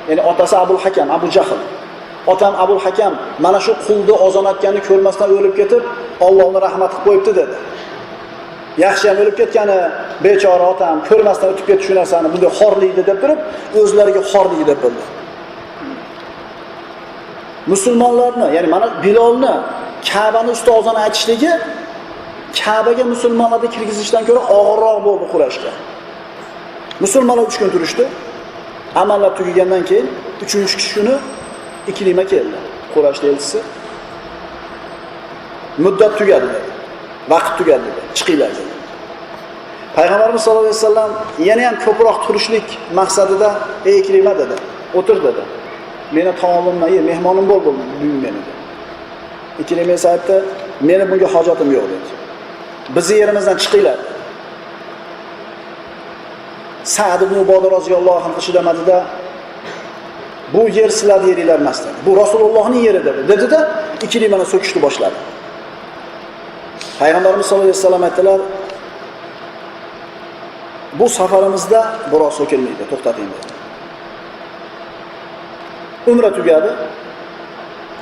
Ya'ni 0.08 0.22
otasi 0.30 0.54
Abul 0.64 0.80
Hakam, 0.84 1.08
Abu 1.16 1.26
Jahl. 1.36 1.60
Otam 2.32 2.54
Abul 2.64 2.80
Hakam 2.84 3.12
mana 3.44 3.58
shu 3.64 3.72
qulni 3.86 4.14
ozon 4.26 4.44
aytganini 4.52 4.82
ko'rmasdan 4.88 5.28
o'lib 5.38 5.54
ketib, 5.60 5.82
Allohni 6.26 6.58
rahmat 6.66 6.90
qilib 6.94 7.04
qo'yibdi 7.06 7.32
dedi. 7.40 7.54
Yaxshi 8.84 9.04
ham 9.10 9.18
o'lib 9.22 9.36
ketgani, 9.40 9.78
bechora 10.24 10.66
otam 10.74 10.96
ko'rmasdan 11.08 11.48
o'tib 11.52 11.66
ketdi 11.70 11.82
shu 11.88 11.94
narsani, 12.00 12.28
bunday 12.34 12.50
xorlikdi 12.60 13.02
deb 13.10 13.18
turib, 13.22 13.40
o'zlariga 13.80 14.22
xorlik 14.32 14.62
deb 14.70 14.78
bildi. 14.84 15.04
Musulmonlarni, 17.72 18.46
ya'ni 18.56 18.68
mana 18.74 18.86
Bilolni 19.04 19.54
Ka'bani 20.10 20.50
ustida 20.56 20.72
ozon 20.80 20.96
aytishligi 21.04 21.52
Ka'baga 22.58 23.04
musulmonlarni 23.04 23.68
kirgizishdan 23.74 24.22
ko'ra 24.28 24.40
og'irroq 24.58 24.98
bo'ldi 25.06 25.26
Qurayshga. 25.32 25.72
Musulmonlar 27.04 27.46
3 27.46 27.58
kun 27.60 27.70
turishdi. 27.74 28.04
Amallar 29.02 29.36
tugagandan 29.38 29.84
keyin 29.84 30.08
3-chi 30.42 30.94
kuni 30.94 31.14
Iklima 31.90 32.24
keldi. 32.32 32.58
Qurash 32.94 33.24
elchisi. 33.24 33.58
Muddat 35.84 36.12
tugadi 36.18 36.46
dedi. 36.54 36.70
Vaqt 37.32 37.52
tugadi 37.58 37.84
dedi. 37.88 38.02
Chiqinglar 38.14 38.50
dedi. 38.58 38.72
Payg'ambarimiz 39.96 40.42
sollallohu 40.44 40.66
alayhi 40.66 40.80
vasallam 40.84 41.10
yana 41.48 41.62
ham 41.68 41.76
ko'proq 41.84 42.16
turishlik 42.26 42.66
maqsadida 42.98 43.48
"Ey 43.88 43.98
Iklima" 44.00 44.32
dedi. 44.38 44.56
"O'tir" 44.98 45.18
dedi. 45.26 45.42
"Meni 46.16 46.32
taomimni 46.40 46.88
ye, 46.94 47.00
mehmonim 47.10 47.46
bo'l 47.50 47.60
bu 47.66 47.70
bugun 47.72 48.16
meni" 48.24 48.40
dedi. 48.46 48.52
Iklima 49.62 49.92
esa 49.98 50.08
aytdi, 50.14 50.36
"Meni 50.88 51.04
bunga 51.10 51.28
hojatim 51.34 51.68
yo'q" 51.76 51.86
dedi. 51.94 52.11
Bizni 52.96 53.16
yerimizdan 53.18 53.56
chiqinglar. 53.56 53.98
Sa'd 56.84 57.20
ibn 57.22 57.34
Uboda 57.34 57.70
roziyallohu 57.70 58.24
anhu 58.28 58.40
chidamadida 58.46 59.04
bu 60.54 60.68
yer 60.68 60.88
sizlarning 60.88 61.28
yeringlar 61.28 61.60
emas 61.60 61.80
dedi. 61.84 61.92
Bu 62.06 62.16
Rasulullohning 62.16 62.84
yeri 62.86 63.04
dedi. 63.04 63.28
dedida 63.28 63.70
ikkili 64.02 64.28
mana 64.28 64.44
so'kishni 64.44 64.82
boshladi. 64.82 65.14
Payg'ambarimiz 66.98 67.46
sallallohu 67.46 67.68
alayhi 67.68 67.78
vasallam 67.78 68.02
aytdilar, 68.02 68.40
bu 70.98 71.08
safarimizda 71.08 71.80
biroz 72.12 72.34
so'kilmaydi, 72.40 72.84
to'xtating 72.90 73.28
dedi. 73.32 73.46
Umra 76.10 76.30
tugadi. 76.38 76.70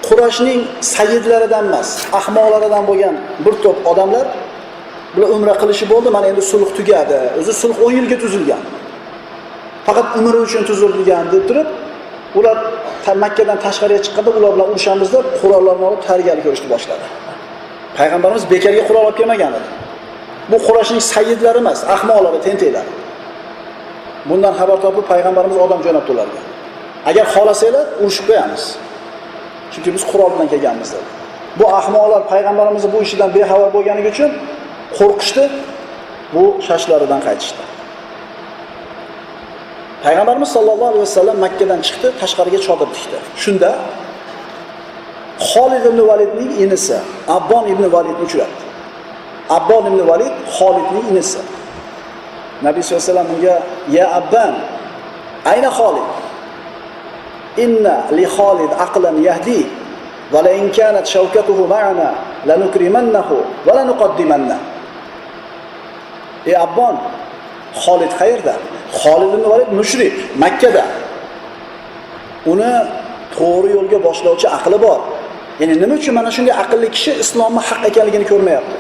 Qurashning 0.09 0.61
sayyidlaridan 0.80 1.64
emas, 1.70 1.88
ahmoqlaridan 2.18 2.82
bo'lgan 2.90 3.14
bir 3.44 3.54
to'p 3.64 3.78
odamlar 3.90 4.26
bular 5.14 5.29
umra 5.37 5.55
qilishi 5.62 5.85
bo'ldi, 5.93 6.09
mana 6.17 6.26
endi 6.33 6.43
sulh 6.52 6.71
tugadi. 6.79 7.19
O'zi 7.40 7.52
sulh 7.62 7.76
10 7.87 7.93
yilga 7.99 8.17
tuzilgan. 8.25 8.62
Faqat 9.87 10.07
umra 10.19 10.38
uchun 10.47 10.62
tuzilgan 10.71 11.25
deb 11.35 11.45
turib, 11.49 11.69
ular 12.38 12.57
Makkadan 13.25 13.59
tashqariga 13.67 14.00
chiqqanda 14.07 14.31
ular 14.38 14.50
bilan 14.55 14.69
urushamiz 14.73 15.09
deb 15.14 15.25
qurollarni 15.40 15.85
olib 15.90 16.02
tayyorgarlik 16.09 16.45
ko'rishni 16.47 16.69
boshladi. 16.75 17.05
Payg'ambarimiz 17.99 18.45
bekarga 18.52 18.83
qurol 18.88 19.02
olib 19.09 19.17
kelmagan 19.21 19.52
edi. 19.59 19.69
Bu 20.50 20.57
Qurashning 20.67 21.02
sayidlari 21.12 21.59
emas, 21.64 21.81
ahmoqlari, 21.95 22.38
tentaklar. 22.47 22.87
Bundan 24.29 24.52
xabar 24.61 24.79
topib 24.85 25.05
payg'ambarimiz 25.12 25.59
odam 25.64 25.81
jo'natdi 25.87 26.11
ularga. 26.14 26.40
Agar 27.11 27.25
xohlasanglar 27.35 27.87
urushib 28.02 28.25
qo'yamiz. 28.31 28.62
Chunki 29.73 29.90
biz 29.97 30.02
qurol 30.11 30.31
bilan 30.35 30.49
kelganmiz 30.52 30.88
dedi. 30.95 31.07
Bu 31.59 31.67
ahmoqlar 31.81 32.23
payg'ambarimizni 32.33 32.90
bu 32.95 32.99
ishidan 33.07 33.31
bexabar 33.37 33.69
bo'lganligi 33.76 34.09
uchun 34.14 34.31
qo'rqishdi, 34.99 35.44
bu 36.35 36.42
shashlaridan 36.66 37.20
qaytishdi. 37.26 37.62
Payg'ambarimiz 40.04 40.50
sollallohu 40.56 40.90
alayhi 40.92 41.06
vasallam 41.09 41.38
Makkadan 41.44 41.80
chiqdi, 41.87 42.09
tashqariga 42.23 42.61
chodir 42.66 42.88
tikdi. 42.97 43.18
Shunda 43.42 43.70
Xolid 45.50 45.85
ibn 45.90 46.00
Validning 46.11 46.50
inisi 46.64 46.97
Abbon 47.28 47.64
ibn 47.73 47.85
Validni 47.94 48.25
uchratdi. 48.28 48.64
Abbon 49.50 49.85
ibn 49.90 50.00
Valid 50.11 50.35
Xolidning 50.56 51.04
inisi. 51.12 51.40
Nabiy 52.66 52.80
sollallohu 52.85 53.02
alayhi 53.02 53.12
vasallam 53.12 53.30
unga: 53.37 53.56
"Ya 53.97 54.06
Abban, 54.20 54.54
ayna 55.52 55.68
Xolid?" 55.78 56.09
Inna 57.64 57.97
li 58.16 58.25
Xolid 58.37 58.73
aqlan 58.87 59.16
yahdi 59.28 59.61
va 60.32 60.40
la 60.47 60.52
in 60.61 60.70
kanat 60.70 61.04
shawkatuhu 61.04 61.66
ma'ana 61.66 62.09
lanukrimannahu 62.49 63.37
va. 63.66 64.70
Ey 66.49 66.56
Abbon, 66.56 66.97
Xolid 67.82 68.12
qayerda? 68.20 68.54
Xolid 69.00 69.30
ibn 69.37 69.44
Valid 69.52 69.70
mushrik, 69.80 70.14
Makka 70.42 70.70
da. 70.76 70.85
Uni 72.52 72.73
to'g'ri 73.37 73.68
yo'lga 73.76 73.99
boshlovchi 74.06 74.47
aqli 74.56 74.78
bor. 74.87 75.00
Ya'ni 75.61 75.75
nima 75.82 75.94
uchun 76.00 76.14
mana 76.18 76.30
shunday 76.37 76.54
aqlli 76.62 76.88
kishi 76.94 77.12
islomni 77.23 77.61
haq 77.68 77.80
ekanligini 77.90 78.26
ko'rmayapti? 78.32 78.76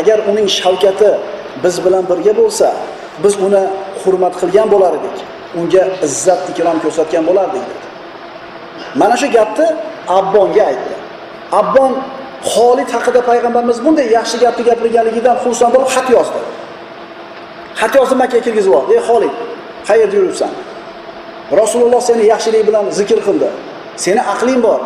Agar 0.00 0.18
uning 0.30 0.46
shavkati 0.58 1.10
biz 1.64 1.74
bilan 1.84 2.04
birga 2.10 2.32
bo'lsa, 2.40 2.68
biz 3.24 3.34
uni 3.46 3.62
hurmat 4.02 4.34
qilgan 4.40 4.68
bo'lar 4.74 4.92
edik. 4.98 5.16
Unga 5.60 5.84
izzat 6.06 6.42
ikrom 6.50 6.78
ko'rsatgan 6.84 7.24
bo'lardik 7.28 7.64
dedi. 7.70 7.86
Mana 9.00 9.16
shu 9.20 9.28
gapni 9.36 9.66
Abbonga 10.18 10.62
aytdi. 10.70 10.94
Abbon 11.60 11.92
Xolid 12.52 12.88
haqida 12.94 13.20
payg'ambarimiz 13.28 13.78
bunday 13.84 14.06
yaxshi 14.18 14.36
gapni 14.44 14.62
gapirganligidan 14.68 15.36
xursand 15.44 15.70
bo'lib 15.74 15.90
xat 15.96 16.06
yozdi. 16.16 16.40
Xat 17.80 17.92
yozib 17.98 18.16
Makkaga 18.22 18.42
kirgizib 18.46 18.72
oldi. 18.78 18.90
"Ey 18.96 19.02
Xolid, 19.08 19.34
qayerda 19.88 20.14
yuribsan? 20.20 20.52
Rasululloh 21.60 22.00
seni 22.08 22.24
yaxshilik 22.32 22.62
bilan 22.68 22.84
zikr 22.98 23.18
qildi. 23.26 23.48
Seni 24.04 24.20
aqling 24.32 24.60
bor. 24.66 24.80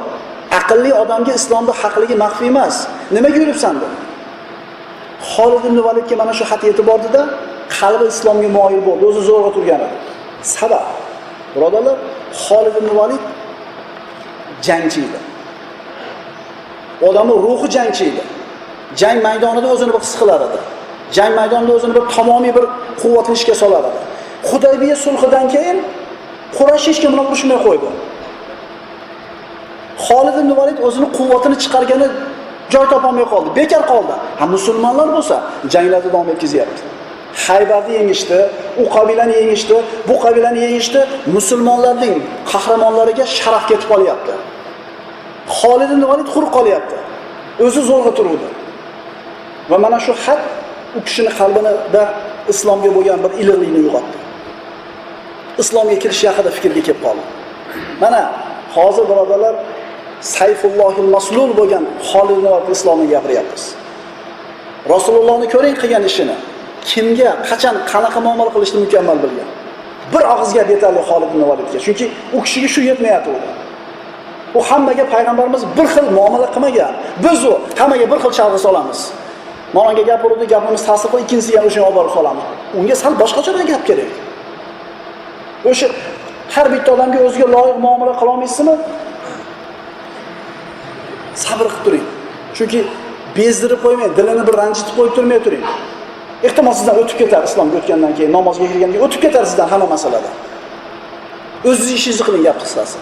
Aqlli 0.61 0.91
odamga 1.03 1.33
islomda 1.41 1.73
haqligi 1.83 2.17
maxfi 2.25 2.45
emas. 2.53 2.75
Nimaga 3.17 3.39
yuribsan?" 3.43 3.75
dedi. 3.83 3.97
Xolid 5.33 5.63
ibn 5.69 5.79
Validga 5.87 6.17
mana 6.23 6.33
shu 6.39 6.45
xat 6.51 6.63
yetib 6.69 6.87
bordida, 6.91 7.23
qalbi 7.79 8.07
islomga 8.15 8.49
moyil 8.59 8.81
bo'ldi, 8.89 9.05
o'zi 9.11 9.23
zo'rg'a 9.29 9.51
turgan 9.57 9.81
edi. 9.87 9.97
Sabab, 10.57 10.87
birodarlar, 11.55 11.97
Xolid 12.45 12.75
ibn 12.81 12.91
Valid 13.01 13.23
jangchi 14.67 15.01
edi. 15.07 15.19
Odamning 17.03 17.39
ruhi 17.47 17.71
jangchi 17.77 18.05
edi. 18.11 18.23
Jang 19.01 19.23
maydonida 19.23 19.69
o'zini 19.75 19.93
bir 19.95 20.01
his 20.07 20.15
qilar 20.21 20.41
edi. 20.49 20.59
Jang 21.17 21.33
maydonida 21.39 21.73
o'zini 21.79 21.95
bir 21.95 22.05
tamomiy 22.17 22.53
bir 22.59 22.65
quvvatli 23.03 23.33
ishga 23.39 23.55
solar 23.63 23.85
edi. 23.91 24.01
Hudaybiya 24.51 24.97
sulhidan 25.05 25.47
keyin 25.55 25.79
qurash 26.59 26.87
hech 26.89 26.99
kim 27.03 27.11
bilan 27.13 27.27
urushmay 27.31 27.59
qo'ydi. 27.67 27.89
Xolid 30.07 30.37
ibn 30.43 30.51
Valid 30.61 30.79
o'zini 30.87 31.09
quvvatini 31.19 31.57
chiqargani 31.63 32.09
joy 32.75 32.87
topolmay 32.93 33.27
qoldi, 33.33 33.49
bekor 33.59 33.83
qoldi. 33.93 34.15
Ha 34.41 34.45
musulmonlar 34.55 35.09
bo'lsa, 35.17 35.37
janglarni 35.75 36.11
davom 36.15 36.29
etkazyapti. 36.35 36.83
Haybarni 37.47 37.93
yengishdi, 37.99 38.39
u 38.83 38.85
qabilani 38.95 39.35
yengishdi, 39.41 39.77
bu 40.09 40.15
qabilani 40.25 40.61
yengishdi, 40.67 41.01
musulmonlarning 41.37 42.17
qahramonlariga 42.53 43.25
sharaf 43.39 43.65
ketib 43.71 43.89
qolyapti. 43.93 44.33
Xolid 45.59 45.91
ibn 45.95 46.05
Valid 46.11 46.29
xur 46.35 46.45
qolyapti. 46.57 46.97
O'zi 47.65 47.83
zo'rg'a 47.91 48.13
turuvdi. 48.19 48.49
Va 49.71 49.79
mana 49.85 49.99
shu 50.07 50.13
xat 50.25 50.41
u 50.97 51.01
kishining 51.07 51.35
qalbida 51.41 52.03
islomga 52.53 52.91
bo'lgan 52.97 53.19
bir 53.25 53.33
iliqlikni 53.43 53.79
uyg'otdi. 53.85 54.19
Islomga 55.63 55.97
kirish 56.03 56.23
haqida 56.29 56.51
fikrga 56.57 56.83
kelib 56.87 57.01
qoldi. 57.07 57.25
Mana 58.03 58.21
hozir 58.77 59.05
birodarlar 59.11 59.55
Sayfullohil 60.37 61.11
maslul 61.17 61.51
bo'lgan 61.61 61.85
Xolid 62.11 62.37
ibn 62.39 62.47
Valid 62.55 62.71
islomni 62.77 63.07
gapiryapmiz. 63.15 63.63
Rasulullohni 64.95 65.47
ko'ring 65.55 65.77
qilgan 65.83 66.05
ishini. 66.11 66.37
Kimga, 66.91 67.31
qachon, 67.51 67.77
qanaqa 67.93 68.21
muomala 68.27 68.51
qilishni 68.57 68.79
mukammal 68.85 69.19
bilgan. 69.25 69.49
Bir 70.13 70.25
og'iz 70.35 70.51
gap 70.57 70.69
yetarli 70.75 71.01
Xolid 71.11 71.31
ibn 71.33 71.43
Validga. 71.51 71.79
Chunki 71.87 72.05
u 72.37 72.39
kishiga 72.45 72.69
shu 72.75 72.81
yetmayapti. 72.91 73.31
U 74.55 74.61
hammaga 74.71 75.05
payg'ambarimiz 75.15 75.63
bir 75.77 75.87
xil 75.95 76.11
muomala 76.19 76.47
qilmagan. 76.55 76.93
Biz 77.25 77.45
u 77.45 77.53
hammaga 77.79 78.11
bir 78.11 78.19
xil 78.23 78.33
chalg'i 78.39 78.59
solamiz. 78.67 79.01
mavlonga 79.75 80.03
gap 80.03 80.25
urdi 80.25 80.47
gapimiz 80.55 80.83
ta'sir 80.89 81.09
qilib, 81.13 81.25
ikkinchisiga 81.25 81.61
o'sha 81.69 81.81
olib 81.87 81.97
borib 81.99 82.13
solamiz. 82.19 82.45
Unga 82.79 82.95
sal 83.03 83.13
boshqacha 83.23 83.65
gap 83.73 83.83
kerak. 83.89 84.11
O'sha 85.71 85.89
har 86.55 86.67
bitta 86.75 86.91
odamga 86.95 87.19
o'ziga 87.27 87.47
loyiq 87.57 87.79
muomala 87.87 88.13
qila 88.21 88.31
olmaysizmi? 88.35 88.75
Sabr 91.45 91.67
qilib 91.69 91.85
turing. 91.85 92.07
Chunki 92.57 92.81
bezdirib 93.37 93.81
qo'ymang, 93.85 94.13
dilini 94.19 94.43
bir 94.49 94.55
ranjitib 94.63 94.95
qo'yib 94.99 95.15
turmay 95.17 95.41
turing. 95.47 95.65
Ehtimol 96.47 96.75
sizdan 96.79 96.97
o'tib 97.03 97.17
ketar 97.23 97.43
islomga 97.49 97.77
o'tgandan 97.81 98.13
keyin, 98.17 98.31
namozga 98.39 98.65
kirgandan 98.71 98.93
keyin 98.95 99.05
o'tib 99.07 99.21
ketar 99.25 99.45
sizdan 99.51 99.69
hamma 99.73 99.87
masalada. 99.95 100.31
O'zingiz 101.69 101.93
ishingizni 101.99 102.25
qiling 102.29 102.45
gap 102.49 102.59
qisqasi. 102.65 102.97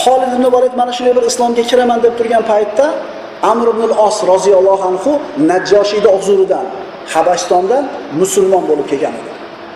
Xolid 0.00 0.32
ibn 0.36 0.44
Valid 0.54 0.74
mana 0.80 0.92
shunday 0.96 1.14
bir 1.16 1.24
islomga 1.30 1.62
kiraman 1.70 1.98
deb 2.04 2.14
turgan 2.18 2.42
paytda 2.50 2.86
Amr 3.50 3.66
ibn 3.72 3.82
al-Os 3.88 4.16
roziyallohu 4.32 4.84
anhu 4.90 5.10
Najjoshiyda 5.50 6.10
huzuridan 6.16 6.66
Habashtondan 7.12 7.84
musulmon 8.20 8.62
bo'lib 8.68 8.86
kelgan 8.90 9.14
edi. 9.20 9.32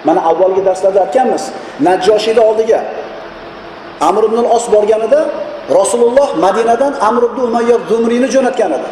Mana 0.07 0.21
avvalgi 0.31 0.63
darslarda 0.69 1.01
aytganmiz, 1.07 1.45
Najjoshiyda 1.87 2.43
oldiga 2.49 2.81
Amr 4.09 4.23
ibn 4.29 4.37
al-Os 4.45 4.65
borganida 4.75 5.21
Rasululloh 5.79 6.29
Madinadan 6.45 6.93
Amr 7.09 7.23
ibn 7.29 7.39
Umayya 7.49 7.77
Zumriyni 7.91 8.29
jo'natgan 8.35 8.73
edi. 8.79 8.91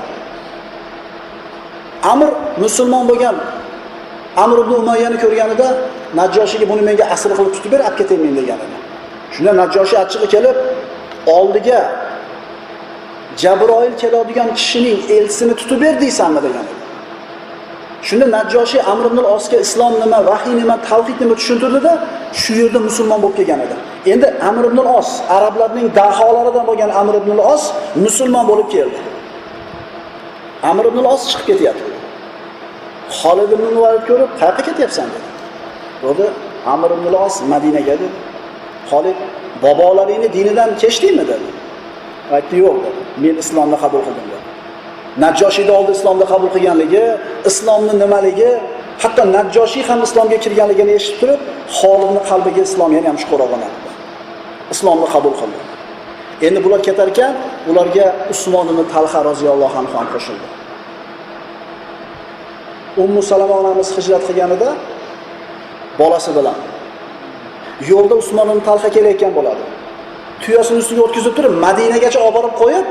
Amr 2.13 2.29
musulmon 2.65 3.05
bo'lgan 3.11 3.37
Amr 4.45 4.57
ibn 4.65 4.73
Umayyani 4.83 5.17
ko'rganida 5.25 5.69
Najjoshiga 6.19 6.67
buni 6.71 6.83
menga 6.89 7.05
asr 7.15 7.31
qilib 7.39 7.53
tutib 7.57 7.71
ber, 7.75 7.81
olib 7.87 7.97
ketaymen 8.01 8.35
degan 8.41 8.59
edi. 8.65 8.77
Shunda 9.35 9.53
Najjoshi 9.61 9.95
achchig'i 10.03 10.29
kelib, 10.35 10.57
oldiga 11.27 11.93
Jabroil 13.37 13.97
keladigan 13.99 14.55
kishining 14.55 14.99
elchisini 15.11 15.55
tutib 15.61 15.81
ber 15.81 16.01
deysanmi 16.01 16.43
degan 16.43 16.65
edi. 16.65 16.75
Shunda 18.03 18.27
najjoshiy 18.37 18.83
Amr 18.93 19.05
ibn 19.11 19.19
osga 19.37 19.57
islom 19.65 19.95
nima, 20.03 20.19
vahiy 20.31 20.55
nima, 20.61 20.77
tavhid 20.89 21.19
nima 21.23 21.35
tushuntirdida, 21.41 21.93
shu 22.41 22.53
yerda 22.61 22.79
musulmon 22.89 23.19
bo'lib 23.23 23.37
kelgan 23.39 23.61
edi. 23.67 23.77
Endi 24.13 24.27
Amr 24.49 24.65
ibn 24.71 24.79
os 24.99 25.09
arablarning 25.37 25.87
daholaridan 25.99 26.65
bo'lgan 26.71 26.91
Amr 27.01 27.15
ibn 27.23 27.39
os 27.53 27.63
musulmon 28.05 28.45
bo'lib 28.51 28.69
keldi. 28.75 29.01
Amr 30.71 30.85
ibn 30.91 31.05
os 31.13 31.23
chiqib 31.31 31.47
ketyapti. 31.51 31.95
holid 33.21 33.51
ibn 33.57 33.77
Valid 33.83 34.05
ko'rib, 34.11 34.31
"Qayerga 34.41 34.63
ketyapsan?" 34.69 35.07
dedi. 35.15 35.29
bo'ldi 36.03 36.27
"Amr 36.75 36.91
ibn 36.97 37.07
os 37.25 37.35
Madinaga" 37.53 37.95
dedi. 38.03 38.09
holid 38.91 39.19
"Bobolaringni 39.65 40.29
dinidan 40.37 40.71
kechdingmi?" 40.83 41.25
dedi. 41.33 41.49
Aytdi, 42.37 42.55
"Yo'q" 42.65 42.77
dedi. 42.87 43.01
"Men 43.23 43.35
islomni 43.43 43.77
qabul 43.83 44.01
qildim" 44.07 44.27
dedi. 44.33 44.45
Najjoshiyda 45.25 45.73
oldi 45.79 45.93
islomni 45.99 46.27
qabul 46.33 46.51
qilganligi, 46.55 47.05
islomni 47.51 47.95
nimaligi, 48.03 48.51
hatto 49.03 49.23
Najjoshiy 49.37 49.83
ham 49.89 50.01
islomga 50.07 50.37
kirganligini 50.45 50.93
eshitib 50.99 51.19
turib, 51.21 51.41
Xolidning 51.79 52.25
qalbiga 52.31 52.63
islom 52.69 52.91
yana 52.97 53.09
ham 53.11 53.19
chuqur 53.23 53.41
o'rnadi. 53.47 53.77
Islomni 54.75 55.07
qabul 55.15 55.35
qildi. 55.41 55.61
Endi 56.47 56.59
bular 56.65 56.81
ketar 56.89 57.09
ekan, 57.13 57.33
ularga 57.71 58.07
Usmon 58.33 58.67
ibn 58.73 58.85
Talha 58.95 59.21
roziyallohu 59.31 59.77
anhu 59.81 59.95
ham 59.99 60.07
qo'shildi. 60.15 60.47
Ummu 63.05 63.21
Salama 63.31 63.55
onamiz 63.63 63.89
hijrat 63.97 64.23
qilganida 64.29 64.69
bolasi 66.01 66.31
bilan 66.37 66.59
yo'lda 67.91 68.15
Usmon 68.23 68.49
ibn 68.53 68.61
Talha 68.69 68.89
kelayotgan 68.97 69.33
bo'ladi. 69.39 69.63
Tuyasini 70.43 70.79
ustiga 70.83 71.03
o'tkazib 71.07 71.35
turib, 71.39 71.55
Madinagacha 71.67 72.19
olib 72.27 72.35
borib 72.39 72.55
qo'yib, 72.63 72.87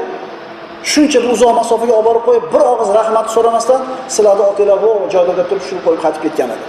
shuncha 0.92 1.20
bir 1.24 1.30
uzoq 1.36 1.52
masofaga 1.62 1.94
olib 2.00 2.08
borib 2.10 2.24
qo'yib, 2.28 2.46
bir 2.54 2.62
og'iz 2.72 2.90
rahmat 3.00 3.28
so'ramasdan 3.36 3.82
sizlarni 4.16 4.44
otinglar 4.52 4.78
bu 4.86 4.92
joyda 5.14 5.34
deb 5.40 5.48
turib 5.50 5.64
shuni 5.68 5.82
qo'yib 5.86 6.02
qaytib 6.06 6.22
ketgan 6.26 6.50
edi. 6.56 6.66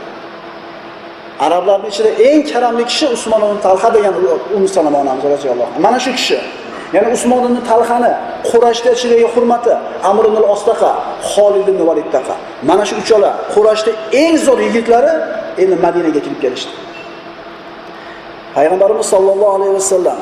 Arablarning 1.46 1.90
ichida 1.92 2.10
eng 2.28 2.42
karamli 2.50 2.84
kishi 2.90 3.06
Usmon 3.16 3.40
ibn 3.46 3.58
Talha 3.66 3.88
degan 3.96 4.14
Ummu 4.56 4.68
Salama 4.76 4.98
onamiz 5.04 5.24
roziyallohu 5.34 5.68
anha. 5.70 5.80
Mana 5.86 5.98
shu 6.04 6.10
kishi 6.18 6.38
Ya'ni 6.94 7.12
Usmon 7.18 7.42
ibn 7.48 7.58
Talhani 7.70 8.12
Qurashda 8.50 8.90
ichidagi 8.96 9.26
hurmati 9.34 9.72
Amr 10.10 10.24
ibn 10.30 10.36
al-Osdaqa, 10.42 10.90
Xolid 11.32 11.66
ibn 11.72 11.80
Validdaqa. 11.90 12.34
Mana 12.68 12.84
shu 12.88 12.94
uchala 13.02 13.30
Qurashda 13.54 13.90
eng 14.22 14.36
zo'r 14.46 14.60
yigitlari 14.66 15.12
endi 15.62 15.76
Madinaga 15.86 16.20
kirib 16.26 16.40
kelishdi. 16.44 16.72
Payg'ambarimiz 18.54 19.06
sollallohu 19.14 19.54
alayhi 19.56 19.74
vasallam 19.74 20.18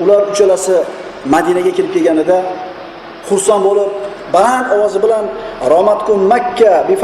ular 0.00 0.22
uchalasi 0.32 0.76
Madinaga 1.34 1.70
kirib 1.76 1.92
kelganida 1.96 2.38
xursand 3.28 3.62
bo'lib, 3.68 3.90
baland 4.34 4.66
ovozi 4.74 4.98
bilan 5.04 5.24
Romatkum 5.72 6.20
Makka 6.32 6.74
bi. 6.88 6.94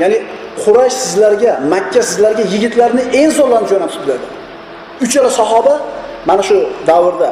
Ya'ni 0.00 0.18
Quraysh 0.64 0.96
sizlarga, 1.04 1.52
Makka 1.72 2.02
sizlarga 2.10 2.42
yigitlarni 2.52 3.02
eng 3.20 3.30
zo'rlarini 3.38 3.68
jo'natibdi 3.72 4.06
dedi 4.12 4.26
Uchala 5.04 5.30
sahoba 5.40 5.74
mana 6.28 6.42
shu 6.48 6.56
davrda 6.86 7.28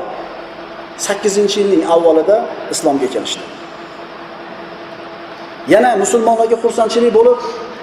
8-yilning 0.99 1.83
avvalida 1.95 2.37
islomga 2.75 3.09
kelishdi. 3.15 3.45
Yana 5.73 5.91
musulmonlarga 6.03 6.57
xursandchilik 6.65 7.13
bo'lib, 7.19 7.39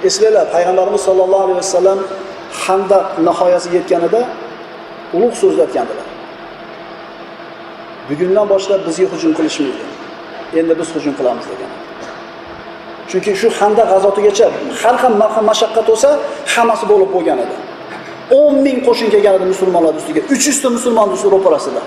eslanglar, 0.07 0.45
payg'ambarimiz 0.55 1.01
sollallohu 1.07 1.43
alayhi 1.47 1.59
vasallam 1.63 1.99
Handaq 2.65 3.05
nihoyasiga 3.27 3.75
yetganida 3.79 4.21
ulug' 5.15 5.35
so'zlatgandilar. 5.41 6.07
Bugundan 8.09 8.45
boshlab 8.53 8.81
bizga 8.87 9.05
hujum 9.13 9.31
qilishmaydi. 9.37 9.83
Endi 10.59 10.73
biz 10.79 10.89
hujum 10.95 11.13
qilamiz 11.19 11.45
degan. 11.51 11.71
Chunki 13.09 13.31
shu 13.41 13.47
Handaq 13.59 13.87
g'azotigacha 13.93 14.47
har 14.81 14.95
ham 15.03 15.13
mashaqqat 15.49 15.85
bo'lsa, 15.89 16.09
hammasi 16.53 16.85
bo'lib 16.91 17.09
bo'lgan 17.15 17.39
edi. 17.45 17.55
o'n 18.31 18.55
ming 18.65 18.77
qo'shin 18.87 19.07
kelgan 19.13 19.33
edi 19.37 19.45
musulmonlar 19.53 19.93
ustiga. 20.01 20.21
300 20.29 20.61
ta 20.61 20.69
musulmon 20.77 21.09
ustida 21.15 21.31
ro'parasida. 21.35 21.81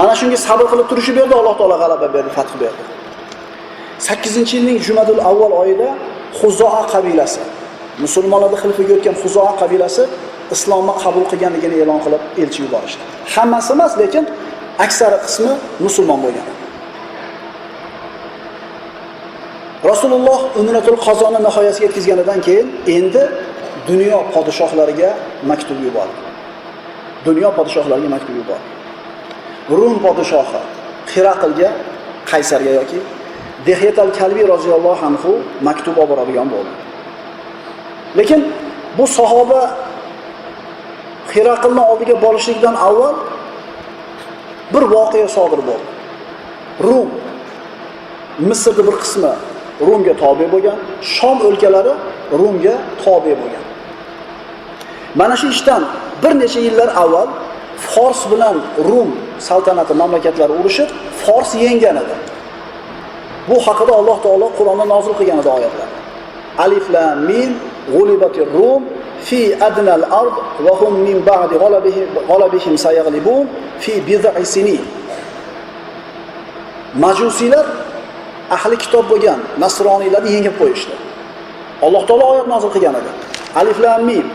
Mana 0.00 0.14
shunga 0.20 0.36
sabr 0.36 0.66
qilib 0.72 0.86
turishib 0.90 1.14
berdi, 1.20 1.34
Alloh 1.40 1.54
taolo 1.60 1.76
g'alaba 1.82 2.06
berdi, 2.14 2.30
fath 2.36 2.52
berdi. 2.62 2.82
8-yilning 4.08 4.78
Jumadul 4.86 5.20
avval 5.30 5.52
oyida 5.62 5.88
Xuzoa 6.40 6.82
qabilasi, 6.92 7.40
musulmonlarning 8.04 8.60
xilfiga 8.64 8.92
o'tgan 8.98 9.16
Xuzoa 9.22 9.52
qabilasi 9.60 10.02
islomni 10.54 10.94
qabul 11.02 11.24
qilganligini 11.30 11.76
e'lon 11.82 11.98
qilib 12.04 12.22
elchi 12.42 12.58
yuborishdi. 12.64 13.02
Hammasi 13.34 13.70
emas, 13.76 13.92
lekin 14.02 14.24
aksari 14.84 15.18
qismi 15.26 15.52
musulmon 15.86 16.18
bo'lgan. 16.24 16.46
Rasululloh 19.90 20.40
Umratul 20.60 20.98
Qazoni 21.06 21.38
nihoyasiga 21.46 21.84
yetkazganidan 21.86 22.38
keyin 22.46 22.66
endi 22.96 23.22
dunyo 23.88 24.18
podshohlariga 24.34 25.10
maktub 25.50 25.78
yubordi. 25.86 26.18
Dunyo 27.26 27.48
podshohlariga 27.58 28.08
maktub 28.16 28.34
yubordi. 28.40 28.66
Rum 29.78 29.94
podshohi 30.04 30.60
Xiraqlga, 31.12 31.68
Qaysarga 32.30 32.72
yoki 32.80 32.98
Dehiyat 33.66 33.98
al-Kalbi 33.98 34.48
roziyallohu 34.48 35.06
anhu 35.06 35.32
maktub 35.68 35.96
olib 35.96 36.10
boradigan 36.10 36.48
bo'ldi. 36.54 36.72
Lekin 38.18 38.40
bu 38.98 39.06
sahoba 39.06 39.60
Xiraqlning 41.32 41.86
oldiga 41.92 42.22
borishlikdan 42.22 42.74
avval 42.74 43.14
bir 44.74 44.82
voqea 44.94 45.28
sodir 45.36 45.60
bo'ldi. 45.68 45.88
Rum 46.86 47.10
Misrning 48.48 48.86
bir 48.88 48.96
qismi 49.02 49.32
Rumga 49.88 50.14
tobe 50.22 50.46
bo'lgan, 50.52 50.78
Shom 51.14 51.38
o'lkalari 51.48 51.94
Rumga 52.40 52.74
tobe 53.04 53.34
bo'lgan. 53.40 53.64
Mana 55.14 55.36
shu 55.40 55.46
ishdan 55.54 55.82
bir 56.22 56.32
necha 56.42 56.60
yillar 56.66 56.88
avval 57.02 57.28
Fors 57.76 58.20
bilan 58.32 58.56
Rum 58.88 59.10
saltanati 59.38 59.94
mamlakatlari 59.94 60.52
urushib, 60.60 60.88
Fors 61.22 61.50
yengan 61.54 61.96
edi. 62.02 62.14
Bu 63.48 63.56
haqida 63.66 63.92
Alloh 64.00 64.18
taolo 64.24 64.48
Qur'onda 64.58 64.84
nozil 64.94 65.14
qilgan 65.18 65.38
edi 65.42 65.50
oyatlar. 65.56 65.88
Alif 66.64 66.84
lam 66.94 67.18
mim 67.30 67.50
g'ulibatir 67.94 68.48
rum 68.56 68.82
fi 69.28 69.40
adnal 69.68 70.04
ard 70.20 70.36
va 70.64 70.72
hum 70.80 70.92
min 71.06 71.16
ba'di 71.30 71.54
g'alabihim 71.62 72.08
ghalabihim 72.30 72.74
sayaghlibun 72.84 73.44
fi 73.82 73.92
bid'i 74.08 74.46
sinin. 74.54 74.84
Majusiylar 77.04 77.66
ahli 78.56 78.76
kitob 78.84 79.04
bo'lgan 79.12 79.38
nasroniylarni 79.64 80.30
yengib 80.36 80.54
qo'yishdi. 80.60 80.94
Alloh 81.84 82.02
taolo 82.08 82.24
oyat 82.32 82.46
nozil 82.54 82.70
qilgan 82.74 82.94
edi. 83.00 83.10
Alif 83.60 83.78
lam 83.84 84.00
mim 84.10 84.26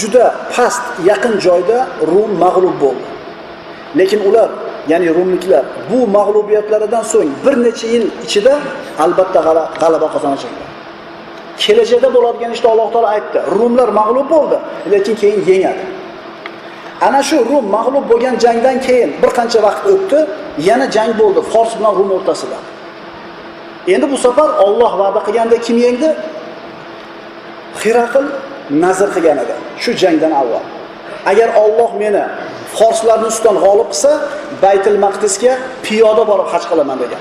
juda 0.00 0.24
past 0.54 0.84
yaqin 1.10 1.34
joyda 1.46 1.78
Rum 2.10 2.30
mag'lub 2.44 2.76
bo'ldi. 2.84 3.06
Lekin 3.98 4.20
ular, 4.28 4.50
ya'ni 4.90 5.08
Rumliklar 5.18 5.64
bu 5.90 5.98
mag'lubiyatlaridan 6.16 7.04
so'ng 7.12 7.30
bir 7.44 7.54
necha 7.64 7.86
yil 7.94 8.04
ichida 8.26 8.54
albatta 9.04 9.40
g'alaba 9.80 10.08
qozonishadi. 10.14 10.64
Kelajakda 11.62 12.08
bo'ladigan 12.16 12.50
ishni 12.56 12.68
Alloh 12.72 12.88
taolo 12.94 13.08
aytdi. 13.16 13.38
Rumlar 13.58 13.88
mag'lub 14.00 14.26
bo'ldi, 14.34 14.56
lekin 14.92 15.14
keyin 15.20 15.40
yengadi. 15.50 15.82
Ana 17.06 17.20
shu 17.28 17.36
Rum 17.50 17.64
mag'lub 17.76 18.04
bo'lgan 18.10 18.34
jangdan 18.44 18.76
keyin 18.86 19.10
bir 19.22 19.30
qancha 19.38 19.58
vaqt 19.66 19.84
o'tdi, 19.92 20.18
yana 20.68 20.86
jang 20.94 21.12
bo'ldi 21.20 21.40
Fors 21.52 21.72
bilan 21.78 21.92
Rum 21.98 22.10
o'rtasida. 22.16 22.58
Endi 23.94 24.06
bu 24.12 24.16
safar 24.26 24.50
Alloh 24.64 24.92
va'da 25.02 25.20
qilganda 25.26 25.56
kim 25.66 25.76
yengdi? 25.86 26.10
Xiraql 27.80 28.26
nazr 28.82 29.08
qilgan 29.14 29.38
edi 29.44 29.54
shu 29.82 29.90
jangdan 30.02 30.32
avval. 30.40 30.64
Agar 31.30 31.48
Alloh 31.62 31.90
meni 32.02 32.24
forslarning 32.78 33.30
ustidan 33.32 33.56
g'olib 33.64 33.88
qilsa, 33.92 34.10
Baytul 34.62 34.98
Maqdisga 35.04 35.52
piyoda 35.86 36.22
borib 36.30 36.48
haj 36.52 36.64
qilaman 36.70 36.98
degan. 37.02 37.20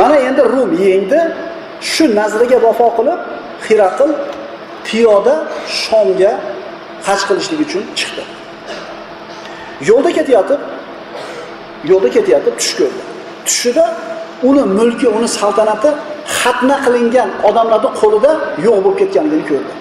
Mana 0.00 0.16
endi 0.28 0.42
Rum 0.54 0.70
yengdi, 0.86 1.20
shu 1.92 2.04
nazriga 2.20 2.58
vafo 2.66 2.88
qilib 2.98 3.20
Xiraql 3.66 4.10
piyoda 4.86 5.34
Shomga 5.82 6.32
haj 7.06 7.20
qilishlik 7.28 7.60
uchun 7.66 7.82
chiqdi. 7.98 8.22
Yo'lda 9.88 10.10
ketayotib, 10.18 10.60
yo'lda 11.90 12.08
ketayotib 12.16 12.54
tush 12.60 12.72
ko'rdi. 12.78 13.02
Tushida 13.46 13.84
uni 14.48 14.64
mulki, 14.78 15.06
uni 15.16 15.28
saltanati 15.38 15.90
xatna 16.38 16.76
qilingan 16.84 17.28
odamlarni 17.48 17.90
qo'lida 18.00 18.30
yo'q 18.66 18.78
bo'lib 18.84 18.98
ketganligini 19.02 19.44
ko'rdi. 19.50 19.72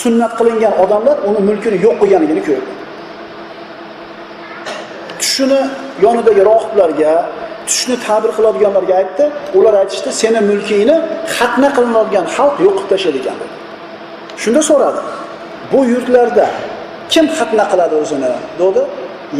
Sunnat 0.00 0.32
qilingan 0.38 0.74
odamlar 0.84 1.16
uni 1.28 1.40
mulkini 1.48 1.76
yo'q 1.86 1.96
qilganligini 2.02 2.42
ko'rdi. 2.48 2.70
Tushini 5.36 5.62
yonidagi 6.04 6.42
rohiblarga, 6.50 7.12
tushni 7.68 7.96
ta'bir 8.06 8.30
qiladiganlarga 8.36 8.94
aytdi. 9.00 9.24
Ular 9.58 9.74
aytishdi, 9.82 10.10
"Seni 10.20 10.40
mulkingni 10.50 10.96
xatna 11.36 11.68
qilinadigan 11.76 12.26
xalq 12.36 12.56
yo'qib 12.66 12.86
tashlaydi 12.92 13.20
tashladi" 13.26 13.44
ekan. 13.44 13.56
Shunda 14.42 14.60
so'radi. 14.70 15.00
Bu 15.72 15.80
yurtlarda 15.92 16.46
kim 17.12 17.26
xatna 17.38 17.64
qiladi 17.72 17.94
o'zini? 18.02 18.30
dedi. 18.60 18.82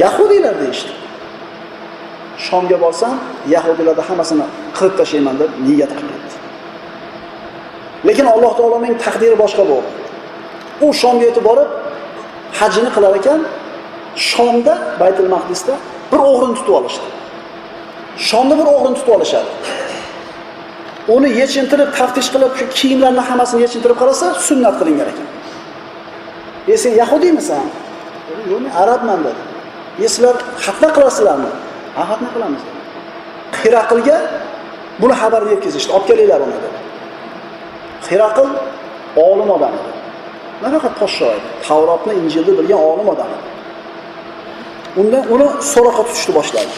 Yahudiylar 0.02 0.54
deyishdi. 0.62 0.92
Shomga 2.46 2.76
borsam, 2.84 3.14
Yahudilarda 3.54 4.02
hammasini 4.08 4.46
qilib 4.76 4.94
tashlayman 5.00 5.34
deb 5.40 5.50
niyat 5.66 5.92
qilib. 5.98 6.22
Lekin 8.08 8.26
Alloh 8.34 8.52
taoloning 8.58 8.94
taqdiri 9.04 9.36
boshqa 9.44 9.64
bo'ldi. 9.70 9.90
U 10.84 10.86
Shomga 11.00 11.24
yetib 11.28 11.44
borib, 11.48 11.68
hajini 12.58 12.90
qilar 12.96 13.12
ekan, 13.20 13.40
Shomda, 14.16 14.74
Baytul 15.00 15.28
Maqdisda 15.34 15.74
bir 16.12 16.18
o'g'rini 16.18 16.54
tutib 16.58 16.74
olishdi. 16.80 17.06
Shomda 18.28 18.54
bir 18.60 18.66
o'g'rini 18.74 18.96
tutib 18.98 19.12
olishadi. 19.16 19.50
Uni 21.16 21.28
yechintirib, 21.40 21.90
taftish 21.98 22.28
qilib, 22.34 22.52
shu 22.58 22.64
kiyimlarni 22.78 23.22
hammasini 23.28 23.60
yechintirib 23.66 23.98
qarasa, 24.02 24.26
sunnat 24.48 24.74
qilingan 24.80 25.08
ekan. 25.12 25.28
"E 26.72 26.76
sen 26.82 26.92
yahudiymisan?" 27.02 27.66
"Yo'q, 28.50 28.60
men 28.64 28.72
arabman" 28.82 29.18
dedi. 29.26 29.40
"E 30.04 30.08
sizlar 30.14 30.36
xatna 30.64 30.88
qilasizlarmi?" 30.96 31.50
"Ha, 31.96 32.02
xatna 32.10 32.28
qilamiz." 32.34 32.62
Xiraqilga 33.60 34.16
buni 35.02 35.14
xabarni 35.22 35.50
yetkazishdi. 35.54 35.90
"Olib 35.96 36.06
kelinglar 36.10 36.40
uni" 36.46 36.56
dedi. 36.64 36.78
Xiraqil 38.08 38.48
olim 39.26 39.48
odam 39.56 39.72
edi. 39.80 39.90
Nafaqat 40.64 40.94
podsho 41.00 41.26
edi, 41.36 41.46
Tavrotni, 41.66 42.12
Injilni 42.22 42.52
bilgan 42.58 42.80
olim 42.90 43.08
odam 43.14 43.30
edi. 43.36 43.55
Undan 45.00 45.24
uni 45.34 45.48
so'roqqa 45.72 46.02
tutishni 46.08 46.32
boshladi. 46.38 46.74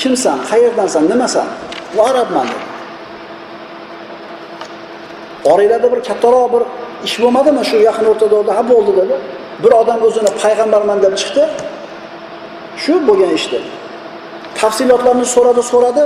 Kimsan? 0.00 0.38
Qayerdansan? 0.50 1.02
Nimasan? 1.12 1.48
"Bu 1.94 2.00
arabman" 2.10 2.46
dedi. 2.52 2.68
Oranglarda 5.44 5.88
bir 5.92 6.00
kattaroq 6.08 6.46
bir 6.54 6.62
ish 7.06 7.16
bo'lmadimi 7.22 7.62
shu 7.70 7.76
yaqin 7.88 8.06
o'rtada? 8.12 8.52
Ha 8.58 8.62
bo'ldi 8.72 8.92
dedi. 9.00 9.14
Bir 9.62 9.72
odam 9.80 10.00
o'zini 10.08 10.30
payg'ambarman 10.42 10.98
deb 11.04 11.14
chiqdi. 11.20 11.42
Shu 12.82 12.94
bo'lgan 13.08 13.32
ishdi. 13.38 13.58
Tafsilotlarni 14.60 15.26
so'radi, 15.34 15.62
so'radi. 15.72 16.04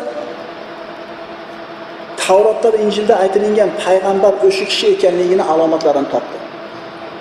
Tavrotda 2.23 2.69
va 2.73 2.79
Injilda 2.85 3.15
aytilgan 3.25 3.71
payg'ambar 3.85 4.33
o'sha 4.47 4.65
kishi 4.71 4.87
ekanligini 4.95 5.45
alomatlarini 5.53 6.09
topdi. 6.15 6.37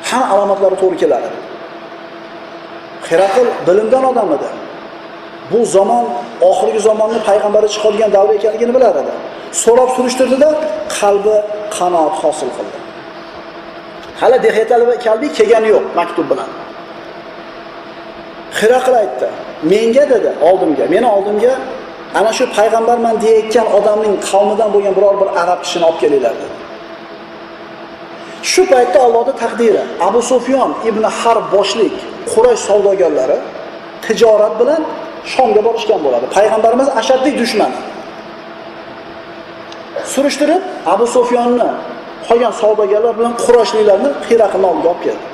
Hamma 0.09 0.25
alomatlari 0.33 0.75
to'g'ri 0.81 0.97
keladi. 1.03 1.29
Xiraqil 3.11 3.47
bilimdan 3.67 4.03
odam 4.11 4.29
edi. 4.35 4.49
Bu 5.51 5.59
zamon 5.65 6.05
oxirgi 6.49 6.79
zamonni 6.89 7.19
payg'ambari 7.29 7.67
chiqadigan 7.75 8.11
davr 8.15 8.31
ekanligini 8.37 8.73
bilar 8.77 8.95
edi. 9.01 9.13
So'rab 9.63 9.89
surishtirdida 9.95 10.49
qalbi 10.99 11.35
qanoat 11.77 12.15
hosil 12.23 12.49
qildi. 12.57 12.77
Hali 14.21 14.37
Dehetal 14.45 14.81
va 14.89 14.95
Kalbi 15.05 15.27
kelgani 15.37 15.67
yo'q 15.75 15.85
maktub 15.99 16.25
bilan. 16.31 16.49
Xiraqil 18.59 18.95
aytdi, 19.01 19.27
menga 19.71 20.03
dedi 20.13 20.29
oldimga, 20.49 20.85
meni 20.93 21.07
oldimga 21.15 21.53
ana 22.19 22.31
shu 22.37 22.43
payg'ambarman 22.57 23.15
deyayotgan 23.23 23.67
odamning 23.77 24.15
qavmidan 24.29 24.69
bo'lgan 24.73 24.93
biror 24.97 25.15
bir 25.21 25.29
arab 25.41 25.59
kishini 25.65 25.85
olib 25.89 25.99
kelinglar 26.03 26.33
dedi. 26.41 26.55
Shu 28.51 28.61
paytda 28.73 28.99
Allohning 29.05 29.37
taqdiri 29.43 29.81
Abu 30.07 30.21
Sufyon 30.31 30.71
ibn 30.89 31.03
Harb 31.19 31.45
boshlik 31.55 31.95
Quraysh 32.33 32.61
savdogarlari 32.69 33.37
tijorat 34.05 34.53
bilan 34.61 34.81
Shomga 35.33 35.61
borishgan 35.67 35.99
bo'ladi. 36.05 36.25
Payg'ambarimiz 36.37 36.87
ashaddiy 37.01 37.33
dushmani. 37.41 37.77
Surishtirib, 40.13 40.63
Abu 40.93 41.05
Sufyonni 41.15 41.69
qolgan 42.27 42.53
savdogarlar 42.61 43.13
bilan 43.19 43.33
Qurayshliklarni 43.43 44.09
Hiraqlni 44.27 44.67
oldiga 44.71 44.89
olib 44.93 45.01
keldi. 45.05 45.25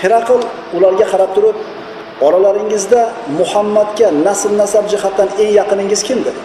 Hiraql 0.00 0.40
ularga 0.76 1.06
qarab 1.12 1.30
turib, 1.36 1.56
oralaringizda 2.26 3.02
Muhammadga 3.38 4.08
nasl 4.26 4.52
nasab 4.62 4.84
jihatdan 4.92 5.28
eng 5.42 5.52
yaqiningiz 5.60 6.00
kim 6.08 6.18
dedi? 6.26 6.40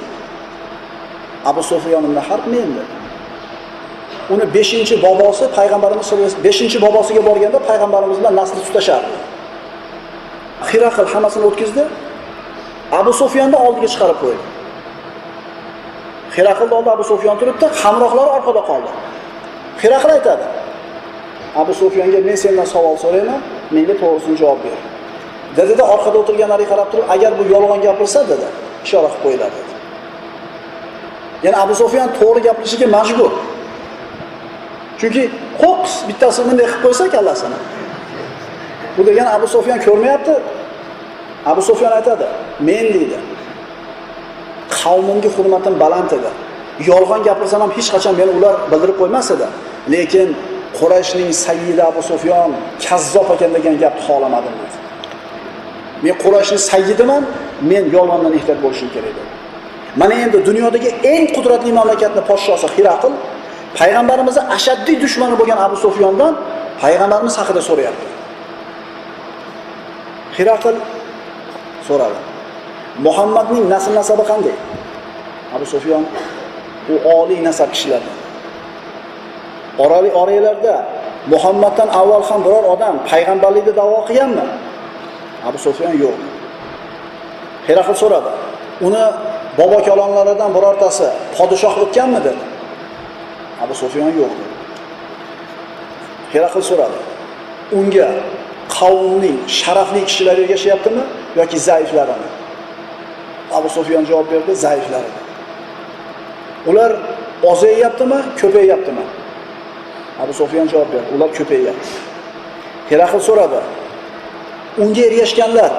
Abu 1.49 1.61
Sufyon 1.71 2.03
ibn 2.09 2.17
Harb 2.27 2.45
men 2.53 2.69
dedi. 2.77 3.00
Uni 4.33 4.45
5-bobosi 4.55 5.45
payg'ambarimiz 5.57 6.05
sollallohu 6.05 6.27
alayhi 6.27 6.47
vasallam 6.47 6.71
5-bobosiga 6.71 7.21
borganda 7.29 7.59
payg'ambarimiz 7.69 8.17
bilan 8.19 8.35
nasl 8.39 8.55
tutashardi. 8.67 9.15
Hiraql 10.69 11.07
hammasini 11.13 11.45
o'tkazdi. 11.49 11.83
Abu 12.99 13.11
Sufyonni 13.21 13.57
oldiga 13.65 13.87
chiqarib 13.93 14.17
qo'ydi. 14.23 14.43
Hiraql 16.35 16.71
oldida 16.77 16.91
Abu 16.97 17.03
Sufyon 17.11 17.35
turibdi, 17.41 17.65
hamrohlari 17.81 18.29
orqada 18.37 18.61
qoldi. 18.69 18.91
Hiraql 19.81 20.09
aytadi: 20.17 20.45
Abu 21.61 21.73
Sufyonga 21.81 22.19
men 22.27 22.37
sendan 22.43 22.67
savol 22.73 22.95
so'rayman, 23.03 23.39
menga 23.75 23.95
to'g'risini 24.01 24.35
javob 24.41 24.59
ber. 24.65 24.77
Dedida 25.57 25.83
orqada 25.93 26.17
o'tirganlarga 26.21 26.67
qarab 26.71 26.87
turib, 26.91 27.05
agar 27.15 27.31
bu 27.39 27.43
yolg'on 27.53 27.79
gapirsa 27.85 28.19
dedi, 28.31 28.47
ishora 28.85 29.07
qilib 29.07 29.23
qo'yiladi 29.25 29.55
dedi. 29.59 29.73
Ya'ni 31.45 31.57
Abu 31.63 31.73
Sufyon 31.81 32.09
to'g'ri 32.19 32.41
gapirishiga 32.47 32.87
majbur. 32.97 33.31
Chunki 35.01 35.23
qo'qs 35.61 35.93
bittasi 36.07 36.39
bunday 36.47 36.65
qilib 36.71 36.81
qo'ysa 36.85 37.05
kallasini. 37.15 37.59
Bu 38.95 39.01
degani 39.07 39.29
Abu 39.37 39.47
sufyan 39.55 39.79
ko'rmayapti. 39.85 40.33
Abu 41.51 41.61
sufyan 41.69 41.91
aytadi, 41.99 42.25
men 42.67 42.85
deydi. 42.95 43.17
Qavmimga 44.77 45.29
hurmatim 45.35 45.73
baland 45.83 46.11
edi. 46.17 46.31
Yolg'on 46.89 47.21
gapirsam 47.27 47.59
ham 47.63 47.71
hech 47.77 47.89
qachon 47.95 48.13
meni 48.19 48.31
ular 48.37 48.55
bildirib 48.71 48.97
qo'ymas 49.01 49.27
edi. 49.35 49.47
Lekin 49.93 50.29
Qurayshning 50.79 51.31
sayyidi 51.45 51.81
Abu 51.91 52.01
Sufyon 52.09 52.51
kazzob 52.85 53.27
ekan 53.35 53.51
degan 53.55 53.75
gapni 53.83 54.01
xohlamadim 54.07 54.53
dedi. 54.61 54.77
Men 56.03 56.15
Qurayshning 56.23 56.61
sayyidiman, 56.71 57.23
men 57.71 57.83
yolg'ondan 57.95 58.33
ehtiyot 58.39 58.59
bo'lishim 58.65 58.89
kerak 58.95 59.13
dedi. 59.17 59.31
Mana 59.99 60.13
endi 60.23 60.37
dunyodagi 60.49 60.89
eng 61.13 61.25
qudratli 61.35 61.71
mamlakatni 61.79 62.21
podshosi 62.29 62.67
Hiraql 62.75 63.13
payg'ambarimizni 63.79 64.43
ashaddiy 64.55 64.97
dushmani 65.03 65.35
bo'lgan 65.39 65.59
Abu 65.65 65.75
Sufyondan 65.85 66.33
payg'ambarimiz 66.83 67.35
haqida 67.39 67.61
so'rayapti. 67.69 68.07
Hiraql 70.37 70.75
so'radi. 71.87 72.19
Muhammadning 73.05 73.65
nasl 73.73 73.91
nasabi 73.99 74.23
qanday? 74.31 74.55
Abu 75.55 75.65
Sufyon 75.73 76.03
u 76.93 76.95
oliy 77.17 77.39
nasab 77.47 77.69
kishilardan. 77.75 78.17
Orali 79.83 80.09
oranglarda 80.21 80.75
Muhammaddan 81.33 81.89
avval 81.99 82.23
ham 82.29 82.39
biror 82.45 82.63
odam 82.73 82.95
payg'ambarlikni 83.11 83.73
da'vo 83.79 83.99
qilganmi? 84.07 84.45
Abu 85.47 85.57
Sufyon 85.65 85.93
yo'q. 86.03 86.17
Hiraql 87.67 87.95
so'radi. 88.03 88.31
Uni 88.87 89.05
bobo 89.59 89.77
kalonlaridan 89.87 90.49
birortasi 90.57 91.07
podshoh 91.37 91.75
o'tganmi 91.83 92.19
dedi. 92.27 92.50
Abu 93.63 93.73
Sufyon 93.81 94.09
yo'q 94.19 94.31
dedi. 94.39 94.55
Hiraql 96.33 96.61
so'radi. 96.69 96.99
Unga 97.79 98.07
qavmning 98.77 99.37
sharafli 99.59 100.01
kishilari 100.07 100.41
ergashyaptimi 100.45 101.03
yoki 101.39 101.57
zaiflarimi? 101.67 102.29
Abu 103.57 103.69
Sufyon 103.69 104.05
javob 104.09 104.27
berdi, 104.31 104.55
zaiflari. 104.55 105.11
Ular 106.69 106.91
ozayyaptimi, 107.51 108.19
ko'payyaptimi? 108.41 109.05
Abu 110.23 110.33
Sufyon 110.33 110.67
javob 110.73 110.89
berdi, 110.93 111.09
ular 111.15 111.29
ko'payyapti. 111.37 111.89
Hiraql 112.89 113.19
so'radi. 113.27 113.61
Unga 114.83 115.01
ergashganlar 115.09 115.71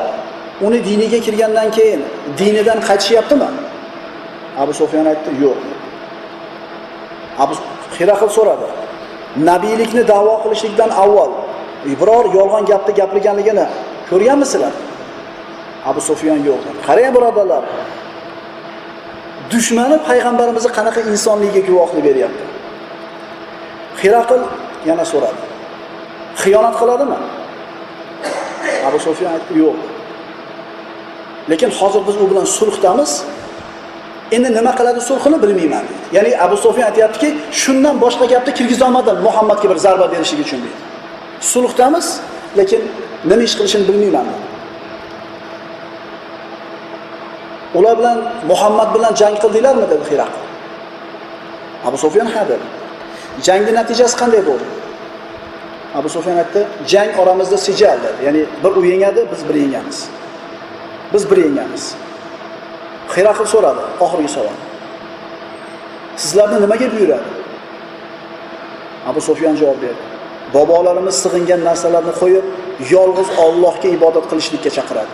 uni 0.67 0.79
diniga 0.89 1.19
kirgandan 1.27 1.69
keyin 1.77 2.03
dinidan 2.39 2.79
qaytishyaptimi? 2.89 3.49
Abu 4.63 4.73
Sufyon 4.81 5.07
aytdi, 5.13 5.31
yo'q. 5.45 5.61
Abu 7.43 7.55
Hiraql 8.03 8.29
so'radi. 8.37 8.67
Nabiylikni 9.49 10.03
da'vo 10.13 10.35
qilishlikdan 10.45 10.91
avval 11.03 11.31
biror 12.01 12.25
yolg'on 12.39 12.65
gapni 12.71 12.93
gapirganligini 13.01 13.65
ko'rganmisizlar? 14.11 14.75
Abu 15.91 16.01
Sufyon 16.09 16.41
yo'q. 16.49 16.63
Qarang 16.87 17.11
birodarlar. 17.17 17.63
Dushmani 19.53 19.97
payg'ambarimizni 20.09 20.71
qanaqa 20.79 21.01
insonligiga 21.13 21.63
guvohlik 21.69 22.03
beryapti. 22.09 22.45
Xiraqil 24.01 24.43
yana 24.89 25.05
so'radi. 25.13 25.41
Xiyonat 26.43 26.75
qiladimi? 26.81 27.19
Abu 28.89 28.99
Sufyon 29.07 29.31
aytdi, 29.37 29.53
yo'q. 29.63 29.79
Lekin 31.51 31.71
hozir 31.79 32.03
biz 32.09 32.17
u 32.23 32.25
bilan 32.31 32.47
sulhdamiz. 32.59 33.13
Endi 34.37 34.49
nima 34.59 34.73
qiladi 34.79 35.01
sulhini 35.09 35.39
bilmayman 35.43 35.85
deydi. 35.89 36.05
Ya'ni 36.17 36.31
Abu 36.45 36.57
Sufyon 36.65 36.87
aytyaptiki 36.91 37.29
shundan 37.63 37.97
boshqa 38.05 38.25
gapni 38.33 38.53
kirgizolmadim 38.59 39.17
Muhammadga 39.27 39.67
bir 39.71 39.79
zarba 39.87 40.07
berishlik 40.13 40.41
uchun 40.47 40.61
deydi. 40.65 40.79
Sulhdamiz, 41.53 42.07
lekin 42.59 42.83
nima 43.31 43.43
ish 43.49 43.55
qilishini 43.59 43.85
bilmayman 43.89 44.27
deydi. 44.31 44.47
Ular 47.79 47.95
bilan 47.99 48.19
Muhammad 48.51 48.89
bilan 48.95 49.13
jang 49.21 49.37
qildinglarmi 49.43 49.87
dedi 49.93 50.05
Hiraql. 50.11 50.41
Abu 51.89 51.97
Sufyon 52.05 52.27
ha 52.35 52.43
dedi. 52.51 52.67
Jangning 53.47 53.75
natijasi 53.81 54.17
qanday 54.23 54.43
bo'ldi? 54.49 54.67
Abu 55.99 56.09
Sufyon 56.15 56.37
aytdi, 56.43 56.61
jang 56.93 57.11
oramizda 57.21 57.59
sijal 57.67 57.99
dedi. 58.05 58.19
Ya'ni 58.27 58.43
bir 58.65 58.73
u 58.81 58.85
yengadi, 58.91 59.21
biz 59.33 59.41
bir 59.49 59.55
yengamiz. 59.63 59.99
Biz 61.13 61.31
bir 61.31 61.37
yengamiz. 61.37 61.85
Xiraqil 63.15 63.47
so'radi, 63.55 63.83
oxirgi 64.05 64.31
savol. 64.37 64.57
Sizlarni 66.23 66.59
nimaga 66.65 66.87
buyuradi? 66.95 67.29
Abu 69.11 69.21
Sufyon 69.29 69.55
javob 69.61 69.79
berdi. 69.85 70.03
Bobolarimiz 70.55 71.17
sig'ingan 71.25 71.61
narsalarni 71.69 72.15
qo'yib, 72.23 72.45
yolg'iz 72.95 73.29
Allohga 73.45 73.89
ibodat 73.97 74.25
qilishlikka 74.31 74.71
chaqiradi. 74.77 75.13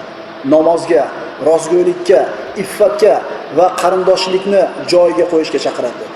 Namozga, 0.54 1.02
rozgo'ylikka, 1.48 2.20
iffatga 2.62 3.14
va 3.58 3.66
qarindoshlikni 3.80 4.62
joyiga 4.92 5.24
qo'yishga 5.32 5.58
chaqiradi. 5.66 6.06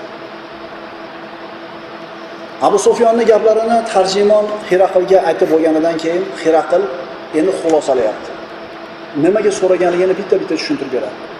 Abu 2.67 2.77
Sufyonning 2.85 3.27
gaplarini 3.33 3.77
tarjimon 3.93 4.45
Xiraqilga 4.69 5.17
aytib 5.29 5.47
bo'lganidan 5.53 5.95
keyin 6.03 6.23
Xiraqil 6.41 6.83
endi 7.39 7.51
xulosalayapti. 7.59 8.29
Nimaga 9.23 9.51
so'raganligini 9.59 10.13
bitta-bitta 10.19 10.55
tushuntirib 10.59 10.91
beradi. 10.95 11.32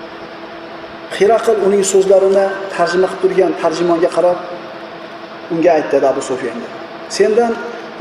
Xiraqil 1.17 1.57
uning 1.67 1.83
so'zlarini 1.93 2.45
tarjima 2.75 3.07
qilib 3.11 3.21
turgan 3.23 3.51
tarjimonga 3.61 4.09
qarab 4.15 4.37
unga 5.53 5.71
aytdi 5.77 6.05
Abu 6.11 6.21
Sufyonga. 6.29 6.69
Sendan 7.17 7.51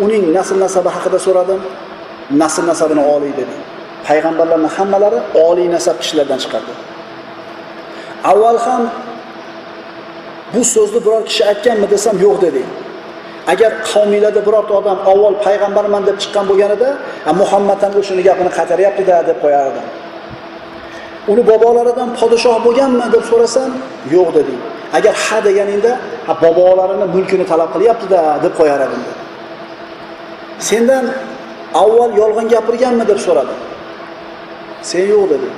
uning 0.04 0.24
nasl 0.36 0.56
nasabi 0.64 0.90
haqida 0.96 1.18
so'radim. 1.26 1.60
Nasl 2.42 2.62
nasabini 2.70 3.02
oliy 3.14 3.32
dedi. 3.40 3.54
Payg'ambarlarning 4.08 4.72
hammalari 4.78 5.18
oliy 5.48 5.68
nasab 5.76 5.96
kishilardan 6.02 6.38
chiqardi. 6.44 6.72
Avval 8.30 8.58
ham 8.66 8.82
bu 10.54 10.62
so'zni 10.74 11.00
biror 11.04 11.22
kishi 11.28 11.42
aytganmi 11.50 11.86
desam 11.94 12.16
yo'q 12.24 12.36
dedi. 12.46 12.62
Agar 13.52 13.70
qavminglarda 13.90 14.40
biror 14.46 14.64
odam 14.78 14.98
avval 15.12 15.34
payg'ambarman 15.46 16.02
deb 16.08 16.16
chiqqan 16.22 16.44
bo'lganida, 16.50 16.88
Muhammad 17.40 17.78
ham 17.84 17.92
o'shini 18.00 18.22
gapini 18.28 18.50
qaytaryapti-da 18.58 19.16
deb 19.28 19.38
qo'yar 19.44 19.64
edim. 19.72 19.86
Uni 21.30 21.42
bobolaridan 21.50 22.08
podshoh 22.18 22.56
bo'lganmi 22.66 23.06
deb 23.14 23.24
so'rasam, 23.30 23.70
yo'q 24.14 24.28
dedi. 24.38 24.54
Agar 24.98 25.14
ha 25.24 25.38
deganingda, 25.46 25.92
ha 26.26 26.32
bobolarini 26.42 27.06
mulkini 27.14 27.44
talab 27.50 27.70
qilyapti-da 27.74 28.20
deb 28.44 28.52
qo'yar 28.60 28.80
edim. 28.86 29.02
Sendan 30.68 31.04
avval 31.82 32.10
yolg'on 32.20 32.46
gapirganmi 32.54 33.04
deb 33.10 33.18
so'radi. 33.26 33.54
Sen 34.90 35.04
yo'q 35.12 35.24
dedi. 35.34 35.48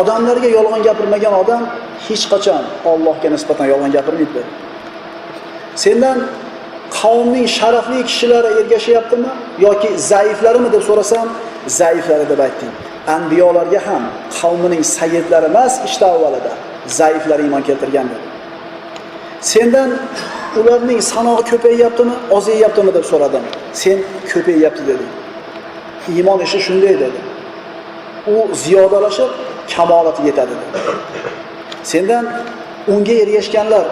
Odamlarga 0.00 0.48
yolg'on 0.58 0.82
gapirmagan 0.88 1.34
odam 1.42 1.62
hech 2.06 2.24
qachon 2.32 2.62
Allohga 2.92 3.28
nisbatan 3.34 3.66
yolg'on 3.72 3.92
gapirmaydi 3.96 4.32
dedi. 4.38 4.50
Sendan 5.84 6.18
qavmning 6.98 7.46
sharafli 7.58 7.98
kishilari 8.10 8.50
ergashyaptimi 8.60 9.30
yoki 9.66 9.88
zaiflarimi 10.10 10.68
deb 10.74 10.82
so'rasam, 10.88 11.26
zaiflari 11.80 12.26
deb 12.32 12.40
aytding. 12.46 12.74
Anbiyolarga 13.06 13.80
ham 13.86 14.02
qavmining 14.40 14.84
sayyidlari 14.84 15.46
emas, 15.46 15.84
ishda 15.88 16.06
avvalida 16.14 16.52
zaiflar 16.86 17.38
iymon 17.38 17.62
keltirgan 17.62 18.06
dedi. 18.12 18.26
Sendan 19.40 19.90
ularning 20.58 21.00
sanog'i 21.12 21.44
ko'payyaptimi 21.50 22.14
ozayyaptimi 22.36 22.94
deb 22.94 23.04
so'radim. 23.12 23.44
Sen 23.72 23.98
ko'payyapti 24.32 24.82
deding 24.90 25.12
iymon 26.14 26.40
ishi 26.46 26.58
shunday 26.66 26.94
dedi. 27.04 27.20
U 28.34 28.54
ziyodalashib 28.62 29.30
kamolati 29.76 30.22
yetadi 30.28 30.54
dedi. 30.60 30.78
Sendan 31.92 32.24
unga 32.94 33.14
ergashganlar 33.22 33.86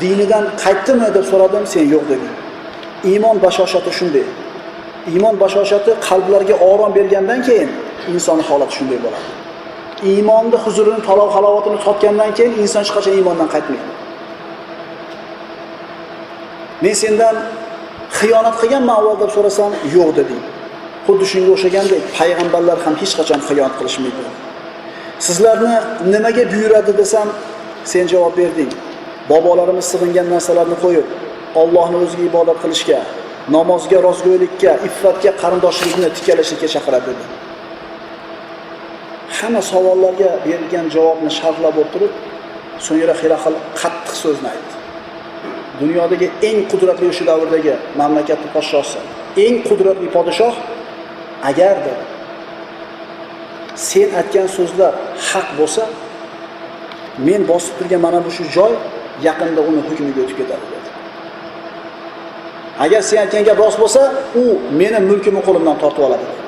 dinidan 0.00 0.44
qaytdimi 0.64 1.08
deb 1.16 1.24
so'radim 1.32 1.64
sen 1.72 1.84
yo'q 1.94 2.04
deding 2.12 2.34
iymon 3.10 3.36
bashoshati 3.44 3.90
shunday. 3.98 4.26
Iymon 5.12 5.34
bashoshati 5.42 5.90
qalblarga 6.08 6.54
orom 6.70 6.90
bergandan 6.98 7.40
keyin 7.48 7.70
insonni 8.14 8.44
holati 8.50 8.74
shunday 8.78 8.98
bo'ladi. 9.04 9.28
Iymonni 10.10 10.58
huzurini 10.64 11.02
talov 11.08 11.30
halovatini 11.36 11.78
totgandan 11.86 12.30
keyin 12.38 12.54
inson 12.62 12.80
hech 12.84 12.92
qachon 12.96 13.14
iymondan 13.18 13.48
qaytmaydi. 13.54 13.90
Men 16.82 16.94
sendan 17.02 17.36
xiyonat 18.18 18.56
qilganman 18.60 18.94
avval 19.00 19.16
deb 19.22 19.30
so'rasam 19.36 19.72
yo'q 19.94 20.10
deding 20.18 20.42
xuddi 21.06 21.24
shunga 21.32 21.50
o'xshagandek 21.56 22.02
payg'ambarlar 22.18 22.78
ham 22.84 22.94
hech 23.02 23.14
qachon 23.18 23.40
xiyonat 23.48 23.74
qilishmaydi. 23.78 24.22
Sizlarni 25.26 25.74
nimaga 26.12 26.44
buyuradi 26.52 26.92
desam 27.00 27.28
sen 27.92 28.04
javob 28.12 28.34
berding. 28.40 28.70
Bobolarimiz 29.30 29.86
sig'ingan 29.92 30.26
narsalarni 30.34 30.76
qo'yib 30.84 31.06
ollohni 31.60 31.96
o'ziga 32.04 32.24
ibodat 32.30 32.58
qilishga 32.62 33.00
namozga 33.56 33.98
rostgo'ylikka 34.06 34.72
iffatga 34.88 35.30
qarindoshlikni 35.42 36.08
tikalashlikka 36.16 36.68
chaqiradi 36.74 37.10
dedi. 37.10 37.24
Hamma 39.38 39.62
savollarga 39.72 40.30
berilgan 40.46 40.86
javobni 40.94 41.30
sharhlab 41.38 41.76
o'tirib 41.82 42.12
so'ngra 42.86 43.14
xiraqil 43.22 43.56
qattiq 43.80 44.14
so'zni 44.22 44.48
aytdi. 44.54 44.74
Dunyodagi 45.80 46.26
eng 46.48 46.58
qudratli 46.72 47.06
o'sha 47.12 47.24
davrdagi 47.30 47.74
mamlakatni 48.00 48.48
podshosi 48.54 48.98
eng 49.44 49.56
qudratli 49.68 50.08
podshoh 50.16 50.54
agar 51.50 51.76
dedi 51.86 52.04
sen 53.88 54.08
aytgan 54.20 54.48
so'zlar 54.56 54.92
haq 55.30 55.48
bo'lsa 55.58 55.82
men 57.26 57.40
bosib 57.50 57.74
turgan 57.78 58.00
mana 58.06 58.18
bu 58.26 58.30
shu 58.36 58.44
joy 58.56 58.72
yaqinda 59.26 59.60
uni 59.70 59.80
hukmiga 59.88 60.20
o'tib 60.24 60.36
ketadi 60.40 60.66
dedi. 60.72 60.88
Agar 62.84 63.00
sen 63.08 63.18
aytgan 63.24 63.42
gap 63.48 63.58
rost 63.62 63.78
bo'lsa 63.82 64.02
u 64.42 64.44
meni 64.80 64.98
mulkimni 65.10 65.42
qo'limdan 65.48 65.76
tortib 65.82 66.02
oladi 66.08 66.24
dedi. 66.30 66.41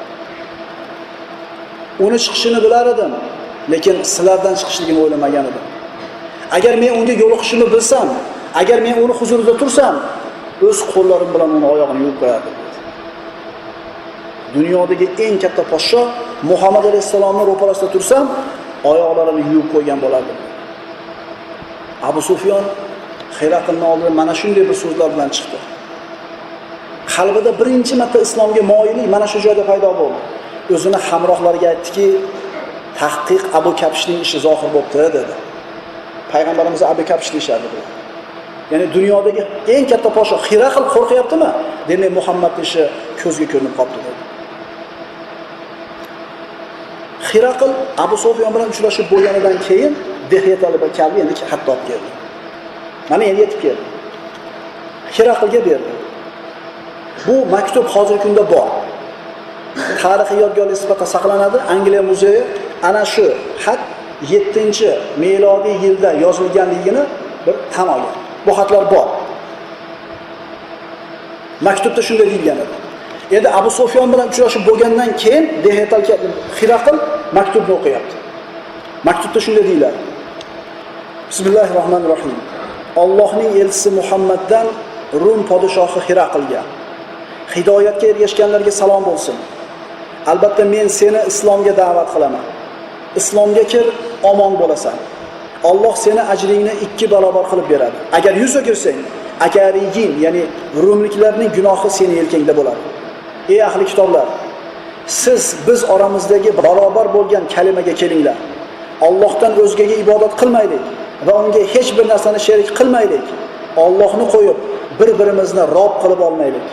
Uni 2.01 2.19
chiqishini 2.25 2.59
bilar 2.65 2.87
edim 2.95 3.13
lekin 3.73 3.97
sizlardan 4.03 4.55
chiqishligini 4.61 4.99
o'ylamagan 5.05 5.45
edim. 5.51 5.65
Agar 6.57 6.75
men 6.83 6.93
unga 7.01 7.15
yo'liqishimni 7.23 7.67
bilsam 7.75 8.09
agar 8.61 8.79
men 8.87 8.97
uni 9.05 9.15
huzurida 9.21 9.55
tursam 9.61 9.95
o'z 10.69 10.79
qo'llarim 10.93 11.31
bilan 11.35 11.51
uni 11.57 11.67
oyog'ini 11.75 12.01
yuvib 12.05 12.19
qo'yardim. 12.23 12.55
Dunyodagi 14.55 15.07
eng 15.25 15.37
katta 15.43 15.63
podsho 15.73 16.03
muhammad 16.51 16.85
alayhissalomni 16.91 17.43
ro'parasida 17.51 17.89
tursam 17.95 18.25
oyoqlarini 18.91 19.43
yuvib 19.53 19.69
qo'ygan 19.75 19.99
bo'lardim. 20.05 20.39
Abu 22.09 22.21
sufyon 22.31 22.65
hiraqilni 23.39 23.85
oldidan 23.93 24.15
mana 24.21 24.35
shunday 24.41 24.65
bir 24.71 24.77
so'zlar 24.83 25.09
bilan 25.15 25.29
chiqdi. 25.37 25.59
Qalbida 27.15 27.51
birinchi 27.61 27.95
marta 28.01 28.19
islomga 28.27 28.63
moyillik 28.73 29.09
mana 29.15 29.27
shu 29.33 29.39
joyda 29.47 29.63
paydo 29.71 29.91
bo'ldi. 30.01 30.21
O'zini 30.75 30.99
hamrohlariga 31.09 31.69
aytdiki 31.75 32.07
tahqiq 33.01 33.43
abu 33.59 33.71
kapishning 33.81 34.19
ishi 34.27 34.39
zohir 34.47 34.69
bo'libdi 34.75 34.99
dedi. 35.17 35.35
Payg'ambarimiz 36.33 36.83
abu 36.93 37.03
kapish 37.11 37.31
deyishardi 37.35 37.69
ya'ni 38.73 38.87
dunyodagi 38.97 39.43
eng 39.75 39.85
katta 39.91 40.09
podsho 40.17 40.37
qilib 40.49 40.87
qo'rqyaptimi? 40.95 41.51
Demak 41.89 42.11
muhammadni 42.19 42.63
ishi 42.69 42.83
ko'zga 43.21 43.47
ko'rinib 43.53 43.75
qolibdi 43.79 44.01
dedi. 44.07 44.23
Xiraqil 47.31 47.71
abu 48.05 48.17
sufyon 48.25 48.51
bilan 48.55 48.69
uchrashib 48.75 49.07
bo'lganidan 49.13 49.57
keyin 49.67 49.93
dehyatal 50.33 50.75
kalbi 50.99 51.19
endi 51.25 51.35
hatto 51.53 51.71
olib 51.75 51.87
keldi 51.91 52.11
mana 53.11 53.25
endi 53.25 53.41
yetib 53.45 53.61
keldi. 53.65 53.85
Xiraqilga 55.17 55.61
berdi. 55.69 55.93
Bu 57.27 57.35
maktub 57.55 57.87
hozirgi 57.95 58.23
kunda 58.23 58.43
bor. 58.53 58.69
Tarixiy 60.03 60.39
yodgorlik 60.45 60.77
sifatida 60.83 61.07
saqlanadi. 61.15 61.59
Angliya 61.75 62.03
muzeyi 62.11 62.43
ana 62.89 63.05
shu 63.15 63.27
xat 63.65 63.81
yettinchi 64.33 64.91
melodiy 65.23 65.77
yilda 65.85 66.11
yozilganligini 66.25 67.03
bir 67.47 67.55
tan 67.75 67.89
olgan. 67.95 68.17
Bu 68.47 68.51
xatlar 68.59 68.85
bor. 68.91 69.07
Maktubda 71.61 72.03
shunday 72.09 72.27
deyilgan 72.33 72.59
edi. 72.65 72.75
Endi 73.37 73.49
abu 73.59 73.71
sufyon 73.71 74.13
bilan 74.13 74.29
uchrashib 74.29 74.63
bo'lgandan 74.69 75.11
keyin 75.23 75.45
hiraql 76.59 76.97
maktubni 77.39 77.73
o'qiyapti. 77.79 78.15
Maktubda 79.09 79.41
shunday 79.47 79.65
deyiladi. 79.71 79.99
Bismillahi 81.31 81.75
rohmanir 81.79 82.09
rohim 82.15 82.37
allohning 83.03 83.51
elchisi 83.63 83.91
muhammaddan 83.99 84.67
rum 85.23 85.41
podshohi 85.51 86.01
hiraqlga 86.07 86.63
hidoyatga 87.55 88.07
ergashganlarga 88.13 88.73
salom 88.81 89.03
bo'lsin. 89.09 89.37
Albatta 90.27 90.65
men 90.75 90.89
seni 90.89 91.21
islomga 91.31 91.73
da'vat 91.83 92.09
qilaman. 92.15 92.45
Islomga 93.21 93.65
kir 93.73 93.87
omon 94.31 94.53
bo'lasan. 94.61 94.97
Olloh 95.71 95.95
seni 96.05 96.23
ajringni 96.33 96.73
ikki 96.87 97.07
barobar 97.11 97.45
qilib 97.51 97.67
beradi. 97.73 97.97
Agar 98.19 98.35
yuz 98.43 98.55
o'girsang 98.61 98.99
agarigin 99.47 100.13
ya'ni 100.25 100.43
rumliklarning 100.83 101.51
gunohi 101.57 101.89
seni 101.99 102.15
yelkangda 102.21 102.53
bo'ladi. 102.59 102.81
Ey 103.53 103.61
ahli 103.69 103.85
kitoblar 103.91 104.27
siz 105.07 105.57
biz 105.67 105.81
oramizdagi 105.95 106.51
barobar 106.57 107.07
bo'lgan 107.15 107.45
kalimaga 107.55 107.95
kelinglar. 108.01 108.37
Ollohdan 109.07 109.53
o'zgaga 109.63 109.97
ibodat 110.05 110.33
qilmaylik 110.41 110.85
va 111.27 111.33
unga 111.43 111.61
hech 111.75 111.91
bir 111.99 112.07
narsani 112.13 112.41
sherik 112.47 112.69
qilmaylik. 112.79 113.27
Ollohni 113.85 114.27
qo'yib 114.35 114.59
bir 115.01 115.11
birimizni 115.19 115.63
rob 115.77 115.95
qilib 116.03 116.21
olmaylik. 116.29 116.67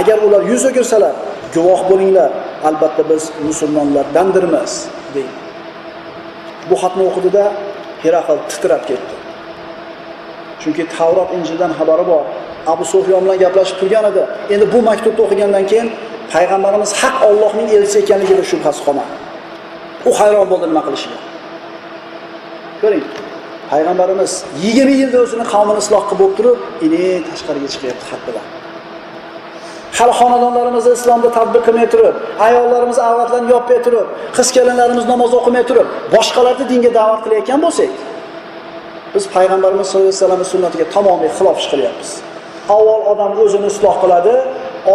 Agar 0.00 0.18
ular 0.26 0.42
yuz 0.52 0.62
o'girsalar 0.70 1.14
guvoh 1.54 1.80
bo'linglar. 1.90 2.30
Albatta 2.68 3.02
biz 3.10 3.22
musulmonlardandirmiz 3.48 4.72
deydi 5.14 5.44
bu 6.70 6.74
xatni 6.82 7.02
o'qidida 7.08 7.44
heraql 8.04 8.38
titrab 8.50 8.82
ketdi. 8.90 9.14
Chunki 10.62 10.82
tavrot 10.96 11.30
injildan 11.36 11.72
xabari 11.78 12.04
bor. 12.12 12.24
Abu 12.72 12.84
sufyon 12.92 13.20
bilan 13.24 13.38
gaplashib 13.44 13.76
turgan 13.80 14.04
edi. 14.10 14.22
Endi 14.54 14.66
bu 14.74 14.78
maktubni 14.88 15.20
o'qigandan 15.26 15.64
keyin 15.70 15.88
payg'ambarimiz 16.34 16.90
haq 17.00 17.16
ollohning 17.28 17.68
elchisi 17.76 17.98
ekanligida 18.04 18.44
shubhasi 18.50 18.80
qolmadi. 18.86 19.12
U 20.08 20.10
hayron 20.18 20.46
bo'ldi 20.52 20.66
nima 20.70 20.82
qilishiga. 20.86 21.18
Ko'ring 22.82 23.04
payg'ambarimiz 23.72 24.32
yigirma 24.64 24.94
yilda 25.02 25.18
o'zini 25.24 25.44
qavmini 25.54 25.80
isloh 25.84 26.02
qilib 26.08 26.20
bo'lib 26.20 26.34
turib 26.38 26.58
ini 26.86 27.02
tashqariga 27.28 27.68
chiqyapti 27.74 28.04
xat 28.10 28.22
bilan 28.26 28.46
hali 29.98 30.12
xonadonlarimizni 30.20 30.92
islomda 30.98 31.28
tadbiq 31.38 31.62
qilmay 31.66 31.88
turib 31.94 32.14
ayollarimiz 32.46 32.98
avlodlarni 33.08 33.48
yopmay 33.54 33.78
turib 33.86 34.08
qiz 34.36 34.48
kelinlarimiz 34.56 35.04
namoz 35.12 35.32
o'qimay 35.38 35.64
turib 35.70 35.88
boshqalarni 36.14 36.64
dinga 36.72 36.90
da'vat 36.98 37.20
qilayotgan 37.24 37.60
bo'lsak 37.64 37.92
biz 39.14 39.24
payg'ambarimiz 39.36 39.86
sallallohu 39.88 40.08
alayhi 40.08 40.22
vasallamni 40.22 40.46
sunnatiga 40.54 40.86
tamomiy 40.96 41.30
xilof 41.38 41.56
ish 41.62 41.68
qilyapmiz 41.72 42.10
avval 42.76 43.02
odam 43.12 43.32
o'zini 43.44 43.66
isloh 43.72 43.94
qiladi 44.02 44.34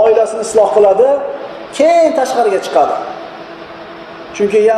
oilasini 0.02 0.42
isloh 0.48 0.70
qiladi 0.76 1.10
keyin 1.78 2.12
tashqariga 2.20 2.60
chiqadi. 2.66 2.96
Chunki 4.36 4.60
ya 4.70 4.78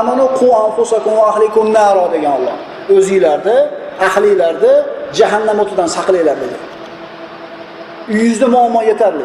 amanu 0.00 0.24
qu 0.38 0.48
anfusakum 0.64 1.12
va 1.18 1.24
ahlikum 1.32 1.66
naro 1.78 2.04
degan 2.14 2.32
olloh 2.38 2.56
o'zinglarni 2.96 3.58
ahlinglarni 4.06 4.74
jahannam 5.18 5.58
o'tidan 5.62 5.88
saqlanglar 5.96 6.36
degan 6.42 6.62
uyingizda 8.10 8.46
muammo 8.48 8.82
yetarli. 8.82 9.24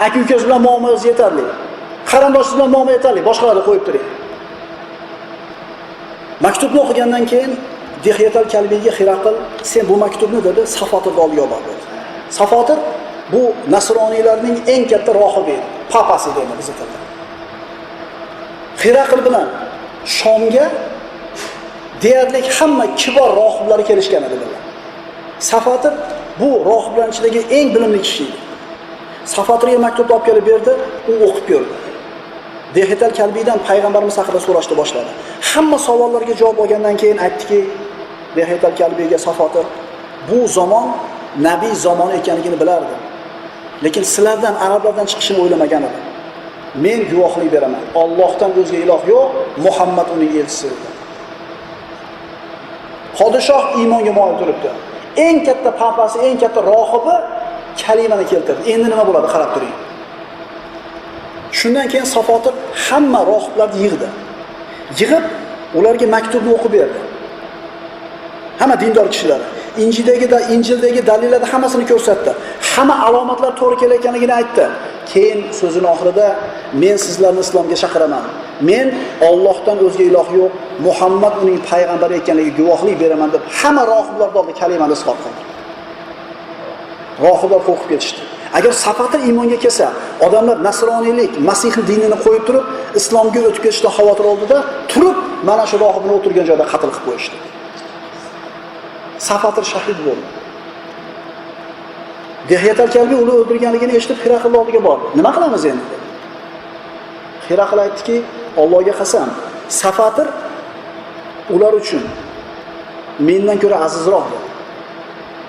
Aka 0.00 0.18
ukangiz 0.20 0.44
bilan 0.46 0.62
muammongiz 0.62 1.04
yetarli. 1.04 1.44
Qarindoshingiz 2.10 2.56
bilan 2.56 2.70
muammo 2.74 2.90
yetarli. 2.96 3.20
Boshqalarni 3.28 3.62
qo'yib 3.68 3.84
turing. 3.86 4.06
Maktubni 6.46 6.80
o'qigandan 6.84 7.24
keyin 7.32 7.52
dehyatal 8.04 8.46
kalbiyga 8.54 8.92
hiraqil 8.98 9.36
sen 9.62 9.88
bu 9.88 9.96
maktubni 10.04 10.40
dedi 10.44 10.66
safotirni 10.66 11.20
oldiga 11.24 11.42
olib 11.42 11.52
bordi 11.54 11.72
safotir 12.38 12.78
bu 13.32 13.42
nasroniylarning 13.74 14.56
eng 14.74 14.84
katta 14.90 15.14
rohibi 15.14 15.50
edi 15.50 15.66
papasi 15.90 16.30
deydi 16.36 16.54
bizni 16.58 16.74
tilda 16.78 16.98
hiraqil 18.82 19.20
bilan 19.26 19.46
shomga 20.18 20.66
deyarli 22.02 22.40
hamma 22.58 22.86
kibor 23.00 23.30
rohiblari 23.42 23.84
kelishgan 23.90 24.22
edi 24.28 24.36
safotir 25.50 25.92
bu 26.40 26.50
rohiblar 26.70 27.08
ichidagi 27.12 27.40
eng 27.58 27.68
bilimli 27.74 28.00
kishi 28.06 28.24
edi 28.28 28.38
safotirga 29.34 29.78
maktubni 29.86 30.12
olib 30.16 30.26
kelib 30.28 30.44
berdi 30.50 30.72
u 31.10 31.12
o'qib 31.26 31.44
ko'rdi 31.50 31.74
dehital 32.76 33.12
kalbiydan 33.20 33.58
payg'ambarimiz 33.68 34.16
haqida 34.20 34.40
so'rashni 34.46 34.74
boshladi 34.80 35.10
hamma 35.52 35.78
savollarga 35.88 36.34
javob 36.40 36.58
olgandan 36.64 36.96
keyin 37.02 37.18
aytdiki 37.26 37.60
dehital 38.36 38.74
kalbiyga 38.80 39.18
safotir 39.26 39.66
bu 40.28 40.38
zamon 40.58 40.88
nabiy 41.38 41.74
zamoni 41.74 42.12
ekanligini 42.12 42.60
bilardi. 42.60 42.94
Lekin 43.84 44.02
sizlardan 44.02 44.54
arablardan 44.54 45.06
chiqishini 45.06 45.38
o'ylamagan 45.42 45.82
edi. 45.82 46.00
Men 46.74 47.00
guvohlik 47.10 47.52
beraman. 47.52 47.84
Allohdan 47.94 48.50
o'zga 48.60 48.78
iloh 48.84 49.02
yo'q, 49.12 49.28
Muhammad 49.66 50.08
uning 50.16 50.32
elchisi. 50.40 50.68
Podshoh 53.18 53.64
iymonga 53.78 54.12
moyil 54.18 54.36
turibdi. 54.40 54.70
Eng 55.16 55.44
katta 55.44 55.70
papasi, 55.70 56.18
eng 56.18 56.38
katta 56.38 56.60
rohibi 56.62 57.16
kalimani 57.82 58.26
keltirdi. 58.32 58.62
Endi 58.72 58.88
nima 58.92 59.04
bo'ladi 59.08 59.28
qarab 59.34 59.50
turing. 59.54 59.74
Shundan 61.58 61.86
keyin 61.92 62.06
Safotir 62.14 62.54
hamma 62.86 63.20
rohiblarni 63.32 63.78
yig'di. 63.84 64.08
Yig'ib 65.00 65.24
ularga 65.78 66.06
maktubni 66.16 66.50
o'qib 66.56 66.72
berdi. 66.72 67.00
Hamma 68.60 68.76
dindor 68.82 69.08
kishilar. 69.14 69.40
injidagi 69.78 70.30
da 70.30 70.40
Injildagi 70.40 71.06
dalillarni 71.06 71.46
hammasini 71.52 71.84
ko'rsatdi. 71.92 72.32
Hamma 72.72 72.94
alomatlar 73.06 73.52
to'g'ri 73.60 73.76
kelayotganligini 73.82 74.34
aytdi. 74.40 74.64
Keyin 75.12 75.40
so'zini 75.60 75.88
oxirida 75.94 76.26
men 76.82 76.96
sizlarni 77.04 77.40
islomga 77.46 77.76
chaqiraman. 77.82 78.24
Men 78.68 78.86
Allohdan 79.28 79.78
o'zga 79.86 80.04
iloh 80.10 80.28
yo'q, 80.38 80.52
Muhammad 80.86 81.34
uning 81.42 81.58
payg'ambari 81.70 82.14
ekanligiga 82.20 82.56
guvohlik 82.60 82.96
beraman 83.02 83.28
deb 83.34 83.42
hamma 83.60 83.82
rohiblar 83.92 84.28
oldida 84.38 84.54
kalimani 84.60 84.94
izhor 84.98 85.16
qildi. 85.24 85.42
Rohiblar 87.24 87.60
qo'rqib 87.68 87.88
ketishdi. 87.92 88.22
Agar 88.58 88.72
safati 88.86 89.18
iymonga 89.26 89.58
kelsa, 89.64 89.86
odamlar 90.26 90.56
nasroniylik, 90.68 91.32
masih 91.50 91.74
dinini 91.90 92.16
qo'yib 92.24 92.44
turib, 92.48 92.64
islomga 93.00 93.40
o'tib 93.48 93.62
ketishdan 93.66 93.92
xavotir 93.98 94.26
oldida, 94.32 94.58
turib 94.92 95.18
mana 95.48 95.64
shu 95.70 95.76
rohibni 95.84 96.12
o'tirgan 96.18 96.44
joyda 96.50 96.64
qatl 96.72 96.88
qilib 96.94 97.06
qo'yishdi. 97.08 97.36
Safatir 99.28 99.64
shahid 99.72 99.98
bo'ldi. 100.06 100.26
Dehyatal 102.50 102.88
kalbi 102.96 103.14
uni 103.22 103.32
o'ldirganligini 103.38 103.92
eshitib 103.98 104.18
Hiraql 104.24 104.54
oldiga 104.60 104.80
bordi. 104.88 105.06
Nima 105.18 105.30
qilamiz 105.36 105.64
endi? 105.72 105.99
Herakl 107.50 107.78
aytdiki, 107.84 108.16
Allohga 108.62 108.94
qasam, 109.00 109.28
Safatir 109.80 110.28
ular 111.54 111.72
uchun 111.80 112.02
mendan 113.28 113.58
ko'ra 113.62 113.76
azizroq 113.86 114.26
dedi. 114.32 114.48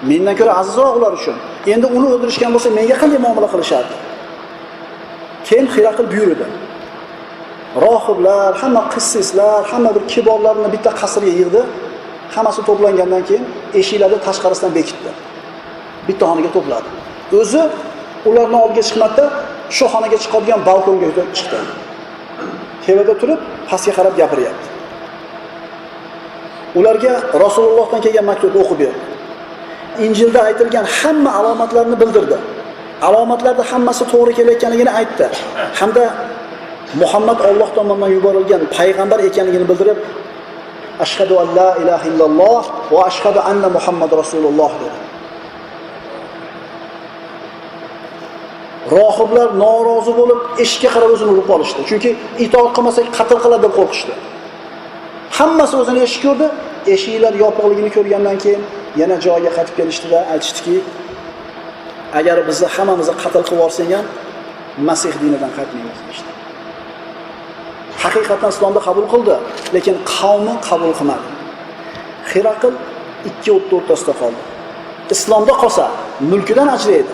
Mendan 0.09 0.35
ko'ra 0.39 0.53
azizroq 0.61 0.93
ular 0.99 1.13
uchun. 1.19 1.35
Endi 1.73 1.85
uni 1.97 2.07
o'ldirishgan 2.13 2.51
bo'lsa, 2.55 2.69
menga 2.79 2.95
qanday 3.01 3.19
muomala 3.25 3.47
qilishardi? 3.53 3.95
Keyin 5.47 5.67
Herakl 5.75 6.05
buyurdi. 6.13 6.45
Rohiblar, 7.85 8.51
hamma 8.61 8.83
qissislar, 8.93 9.61
hamma 9.71 9.89
bir 9.95 10.03
kiborlarni 10.13 10.69
bitta 10.75 10.91
qasrga 11.01 11.31
yig'di. 11.39 11.61
Hammasi 12.35 12.61
to'plangandan 12.69 13.23
keyin 13.29 13.45
eshiklarni 13.79 14.19
tashqarisidan 14.27 14.71
bekitdi. 14.77 15.11
Bitta 16.07 16.23
xonaga 16.29 16.49
to'pladi. 16.55 16.89
O'zi 17.39 17.63
ularning 18.29 18.61
oldiga 18.65 18.83
chiqmadi, 18.89 19.23
shu 19.75 19.85
xonaga 19.93 20.17
chiqadigan 20.23 20.59
balkonga 20.69 21.07
chiqdi. 21.37 21.59
Tevada 22.91 23.15
turib, 23.21 23.39
pastga 23.69 23.91
qarab 23.97 24.13
gapiryapti. 24.19 24.67
Ularga 26.79 27.13
Rasulullohdan 27.43 27.99
kelgan 28.05 28.25
maktubni 28.31 28.59
o'qib 28.63 28.77
berdi. 28.83 29.01
Injilda 30.05 30.39
aytilgan 30.47 30.85
hamma 30.97 31.31
alomatlarni 31.39 31.95
bildirdi. 32.03 32.37
alomatlarni 33.07 33.63
hammasi 33.71 34.03
to'g'ri 34.11 34.33
kelayotganligini 34.37 34.91
aytdi. 34.99 35.25
Hamda 35.79 36.05
Muhammad 37.01 37.39
Alloh 37.49 37.69
tomonidan 37.77 38.09
yuborilgan 38.17 38.61
payg'ambar 38.77 39.19
ekanligini 39.27 39.65
bildirib, 39.71 39.99
ashhadu 41.05 41.33
an 41.43 41.47
la 41.59 41.69
ilaha 41.81 42.05
illalloh 42.11 42.61
va 42.93 42.99
ashhadu 43.09 43.39
anna 43.51 43.67
Muhammad 43.77 44.11
rasululloh 44.21 44.71
dedi. 44.81 45.11
Rohiblar 48.97 49.47
norozi 49.63 50.13
bo'lib 50.19 50.39
eshikka 50.63 50.89
qarab 50.95 51.11
o'zini 51.15 51.31
urib 51.35 51.49
olishdi. 51.55 51.81
Chunki 51.89 52.09
itoat 52.45 52.71
qilmasak 52.75 53.05
qatl 53.17 53.37
qiladi 53.43 53.63
deb 53.65 53.73
qo'rqishdi. 53.79 54.13
Hammasi 55.37 55.75
o'zini 55.81 55.99
eshik 56.07 56.21
ko'rdi, 56.27 56.47
eshiklar 56.95 57.33
yopiqligini 57.43 57.91
ko'rgandan 57.97 58.37
keyin 58.43 58.61
yana 59.01 59.15
joyiga 59.25 59.51
qaytib 59.57 59.75
kelishdida 59.79 60.19
aytishdiki, 60.33 60.75
agar 62.19 62.37
bizni 62.49 62.67
hammamizni 62.75 63.15
qatl 63.23 63.41
qilib 63.47 63.59
yuborsang 63.59 63.91
ham 63.95 64.05
Masih 64.87 65.13
dinidan 65.21 65.51
qaytmaymiz 65.57 65.99
deyishdi 66.05 66.31
Haqiqatan 68.03 68.49
islomni 68.55 68.81
qabul 68.87 69.05
qildi, 69.13 69.35
lekin 69.75 69.95
qavmi 70.13 70.53
qabul 70.67 70.93
qilmadi. 70.99 71.27
Hiraql 72.31 72.73
ikki 73.29 73.49
o'tni 73.57 73.73
o'rtasida 73.79 74.13
qoldi. 74.21 74.41
Islomda 75.15 75.53
qolsa, 75.61 75.85
mulkidan 76.31 76.69
ajraydi. 76.75 77.11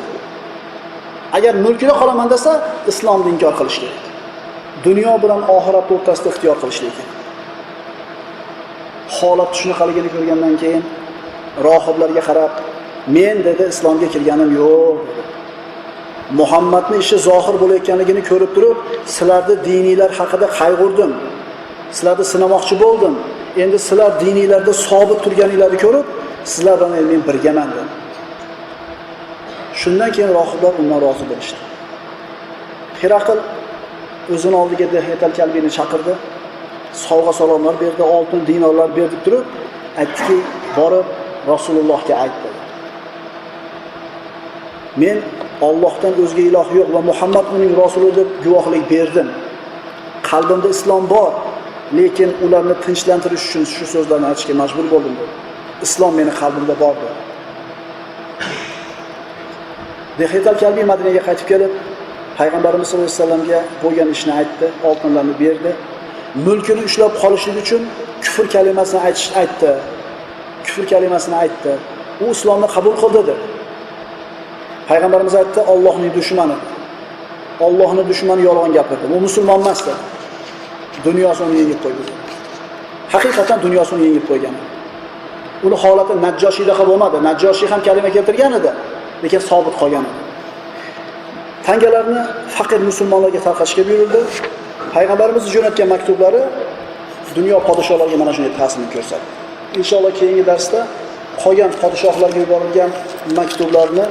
Agar 1.33 1.53
mulkida 1.65 1.93
qolaman 2.01 2.27
desa, 2.33 2.51
islomni 2.91 3.29
inkor 3.35 3.53
qilish 3.59 3.77
kerak. 3.81 4.03
Dunyo 4.85 5.13
bilan 5.23 5.41
oxirat 5.57 5.87
o'rtasida 5.95 6.29
ixtiyor 6.33 6.57
qilish 6.61 6.79
kerak. 6.83 7.09
Holat 9.17 9.51
shunaqaligini 9.59 10.09
ko'rgandan 10.15 10.55
keyin 10.61 10.83
rohiblarga 11.67 12.21
qarab, 12.29 12.53
men 13.15 13.37
dedi 13.47 13.63
islomga 13.73 14.07
kirganim 14.13 14.49
yo'q 14.61 14.95
dedi. 15.07 15.23
Muhammadni 16.39 16.97
ishi 17.03 17.17
zohir 17.27 17.55
bo'layotganligini 17.61 18.21
ko'rib 18.29 18.51
turib, 18.55 18.77
sizlarni 19.15 19.55
diniylar 19.69 20.11
haqida 20.19 20.47
qayg'urdim. 20.59 21.11
Sizlarni 21.95 22.25
sinamoqchi 22.33 22.75
bo'ldim. 22.83 23.13
Endi 23.63 23.77
sizlar 23.87 24.11
diniylarda 24.23 24.73
sobit 24.87 25.19
turganinglarni 25.25 25.77
ko'rib, 25.85 26.07
sizlar 26.51 26.75
bilan 26.79 26.91
men 27.11 27.21
birgaman 27.29 27.69
dedi. 27.75 27.96
Shundan 29.81 30.11
keyin 30.15 30.31
rohiblar 30.39 30.73
undan 30.81 30.99
rozi 31.05 31.25
bo'lishdi. 31.31 31.61
Hiraql 33.01 33.39
o'zini 34.33 34.55
oldiga 34.61 34.87
dehetal 34.95 35.31
kalbini 35.39 35.71
chaqirdi. 35.77 36.13
Sovg'a 37.05 37.33
salomlar 37.39 37.75
berdi, 37.83 38.03
oltin 38.15 38.39
dinorlar 38.49 38.89
berdi 38.97 39.17
turib, 39.25 39.45
aytdiki, 40.01 40.37
borib 40.77 41.07
Rasulullohga 41.51 42.15
aytdi. 42.23 42.49
Men 45.01 45.17
Allohdan 45.67 46.13
o'zga 46.23 46.43
iloh 46.49 46.67
yo'q 46.77 46.89
va 46.95 47.01
Muhammad 47.09 47.45
uning 47.55 47.71
rasuli 47.83 48.11
deb 48.19 48.29
guvohlik 48.45 48.83
berdim. 48.93 49.27
Qalbimda 50.29 50.69
islom 50.75 51.03
bor, 51.15 51.31
lekin 51.99 52.29
ularni 52.45 52.75
tinchlantirish 52.85 53.43
uchun 53.47 53.63
shu 53.73 53.85
so'zlarni 53.93 54.27
aytishga 54.31 54.53
majbur 54.61 54.85
bo'ldim 54.93 55.13
dedi. 55.19 55.33
Islom 55.85 56.13
meni 56.19 56.33
qalbimda 56.41 56.75
bor 56.83 56.95
dedi. 57.03 57.26
Dehital 60.19 60.55
kalbiy 60.61 60.85
Madinaga 60.91 61.21
qaytib 61.27 61.47
kelib, 61.51 61.73
payg'ambarimiz 62.39 62.87
sollallohu 62.89 63.09
alayhi 63.09 63.21
vasallamga 63.21 63.59
bo'lgan 63.83 64.09
ishni 64.15 64.31
aytdi, 64.39 64.67
oltinlarni 64.89 65.33
berdi. 65.43 65.71
Mulkini 66.45 66.81
ushlab 66.89 67.13
qolishlik 67.21 67.57
uchun 67.63 67.81
kufr 68.23 68.45
kalimasini 68.55 68.99
aytish 69.07 69.27
aytdi. 69.41 69.71
Kufr 70.65 70.83
kalimasini 70.91 71.35
aytdi. 71.43 71.71
U 72.23 72.25
islomni 72.35 72.67
qabul 72.75 72.93
qildi 73.01 73.21
dedi. 73.29 73.35
Payg'ambarimiz 74.89 75.35
aytdi, 75.41 75.59
Allohning 75.73 76.11
dushmani. 76.17 76.57
Allohning 77.67 78.05
dushmani 78.11 78.41
yolg'on 78.49 78.71
gapirdi. 78.77 79.05
U 79.15 79.17
musulmon 79.25 79.59
emas 79.63 79.79
dedi. 79.87 80.01
Dunyosini 81.07 81.53
yengib 81.61 81.79
qo'ydi. 81.85 82.03
Haqiqatan 83.13 83.57
dunyosini 83.65 84.01
yengib 84.07 84.25
qo'ygan. 84.29 84.55
Uni 85.65 85.77
holati 85.83 86.13
Najjoshiydaqa 86.25 86.83
bo'lmadi. 86.89 87.17
Najjoshiy 87.27 87.67
ham 87.71 87.81
kalima 87.87 88.09
keltirgan 88.15 88.53
edi, 88.59 88.71
lekin 89.23 89.41
sobit 89.49 89.75
qolgan 89.81 90.03
edi. 90.09 90.19
Tangalarni 91.67 92.21
faqir 92.57 92.79
musulmonlarga 92.89 93.39
tarqatishga 93.47 93.83
buyurildi. 93.89 94.21
Payg'ambarimiz 94.95 95.45
jo'natgan 95.55 95.87
maktublari 95.93 96.41
dunyo 97.37 97.57
podshohlariga 97.67 98.17
mana 98.21 98.31
shunday 98.35 98.53
ta'sirini 98.59 98.89
ko'rsatdi. 98.95 99.27
Inshaalloh 99.79 100.13
keyingi 100.19 100.43
darsda 100.51 100.79
qolgan 101.43 101.71
podshohlarga 101.81 102.39
yuborilgan 102.43 102.91
maktublarni 103.39 104.05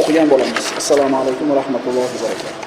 o'qigan 0.00 0.26
bo'lamiz. 0.32 0.64
Assalomu 0.80 1.16
alaykum 1.22 1.44
va 1.50 1.54
rahmatullohi 1.60 2.12
va 2.14 2.20
barakatuh. 2.24 2.61